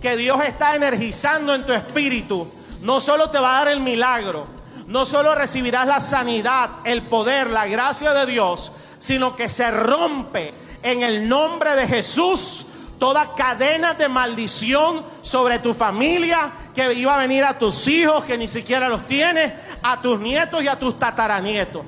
[0.00, 2.50] que Dios está energizando en tu espíritu,
[2.80, 4.46] no solo te va a dar el milagro,
[4.86, 10.52] no solo recibirás la sanidad, el poder, la gracia de Dios, sino que se rompe
[10.82, 12.66] en el nombre de Jesús
[13.00, 18.36] toda cadena de maldición sobre tu familia que iba a venir a tus hijos que
[18.36, 21.82] ni siquiera los tienes, a tus nietos y a tus tataranietos.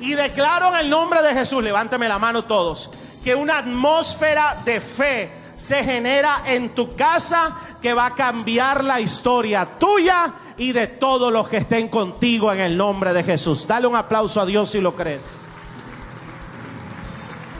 [0.00, 2.90] Y declaro en el nombre de Jesús, levánteme la mano todos,
[3.22, 9.00] que una atmósfera de fe se genera en tu casa que va a cambiar la
[9.00, 13.68] historia tuya y de todos los que estén contigo en el nombre de Jesús.
[13.68, 15.38] Dale un aplauso a Dios si lo crees.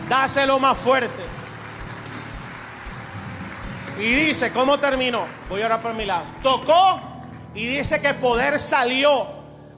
[0.09, 1.37] Dáselo más fuerte.
[3.99, 5.27] Y dice, ¿cómo terminó?
[5.49, 6.25] Voy ahora por mi lado.
[6.43, 7.01] Tocó
[7.55, 9.27] y dice que poder salió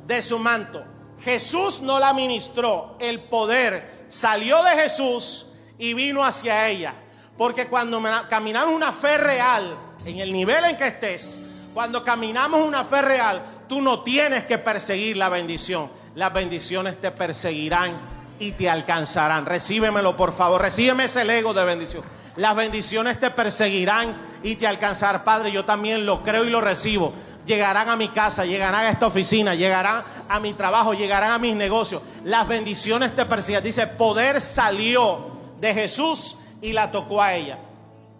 [0.06, 0.84] de su manto.
[1.22, 5.46] Jesús no la ministró, el poder salió de Jesús
[5.78, 6.94] y vino hacia ella.
[7.36, 11.38] Porque cuando caminamos una fe real, en el nivel en que estés,
[11.72, 15.90] cuando caminamos una fe real, tú no tienes que perseguir la bendición.
[16.16, 18.00] Las bendiciones te perseguirán
[18.40, 19.46] y te alcanzarán.
[19.46, 20.60] Recíbemelo, por favor.
[20.60, 22.02] Recíbeme ese ego de bendición.
[22.38, 25.24] Las bendiciones te perseguirán y te alcanzarán.
[25.24, 27.12] Padre, yo también lo creo y lo recibo.
[27.44, 31.56] Llegarán a mi casa, llegarán a esta oficina, llegarán a mi trabajo, llegarán a mis
[31.56, 32.00] negocios.
[32.22, 33.64] Las bendiciones te persiguen.
[33.64, 37.58] Dice, poder salió de Jesús y la tocó a ella.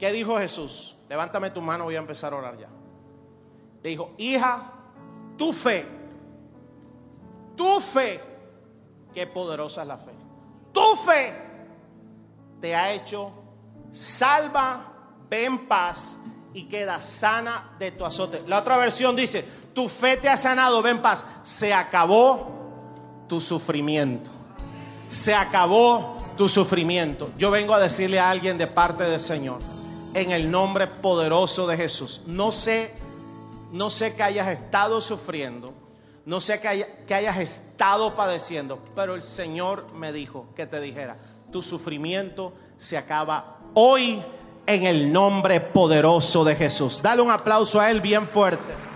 [0.00, 0.96] ¿Qué dijo Jesús?
[1.08, 2.68] Levántame tu mano, voy a empezar a orar ya.
[3.84, 4.72] Le dijo, hija,
[5.36, 5.86] tu fe,
[7.54, 8.20] tu fe,
[9.14, 10.10] qué poderosa es la fe.
[10.72, 11.36] Tu fe
[12.60, 13.32] te ha hecho
[13.92, 14.92] salva,
[15.28, 16.18] ve en paz
[16.54, 18.42] y queda sana de tu azote.
[18.46, 21.26] La otra versión dice, tu fe te ha sanado, ven en paz.
[21.42, 24.30] Se acabó tu sufrimiento.
[25.08, 27.30] Se acabó tu sufrimiento.
[27.36, 29.60] Yo vengo a decirle a alguien de parte del Señor,
[30.14, 32.94] en el nombre poderoso de Jesús, no sé,
[33.72, 35.74] no sé que hayas estado sufriendo,
[36.24, 41.18] no sé que, que hayas estado padeciendo, pero el Señor me dijo que te dijera,
[41.52, 44.20] tu sufrimiento se acaba hoy
[44.66, 47.00] en el nombre poderoso de Jesús.
[47.00, 48.87] Dale un aplauso a Él bien fuerte.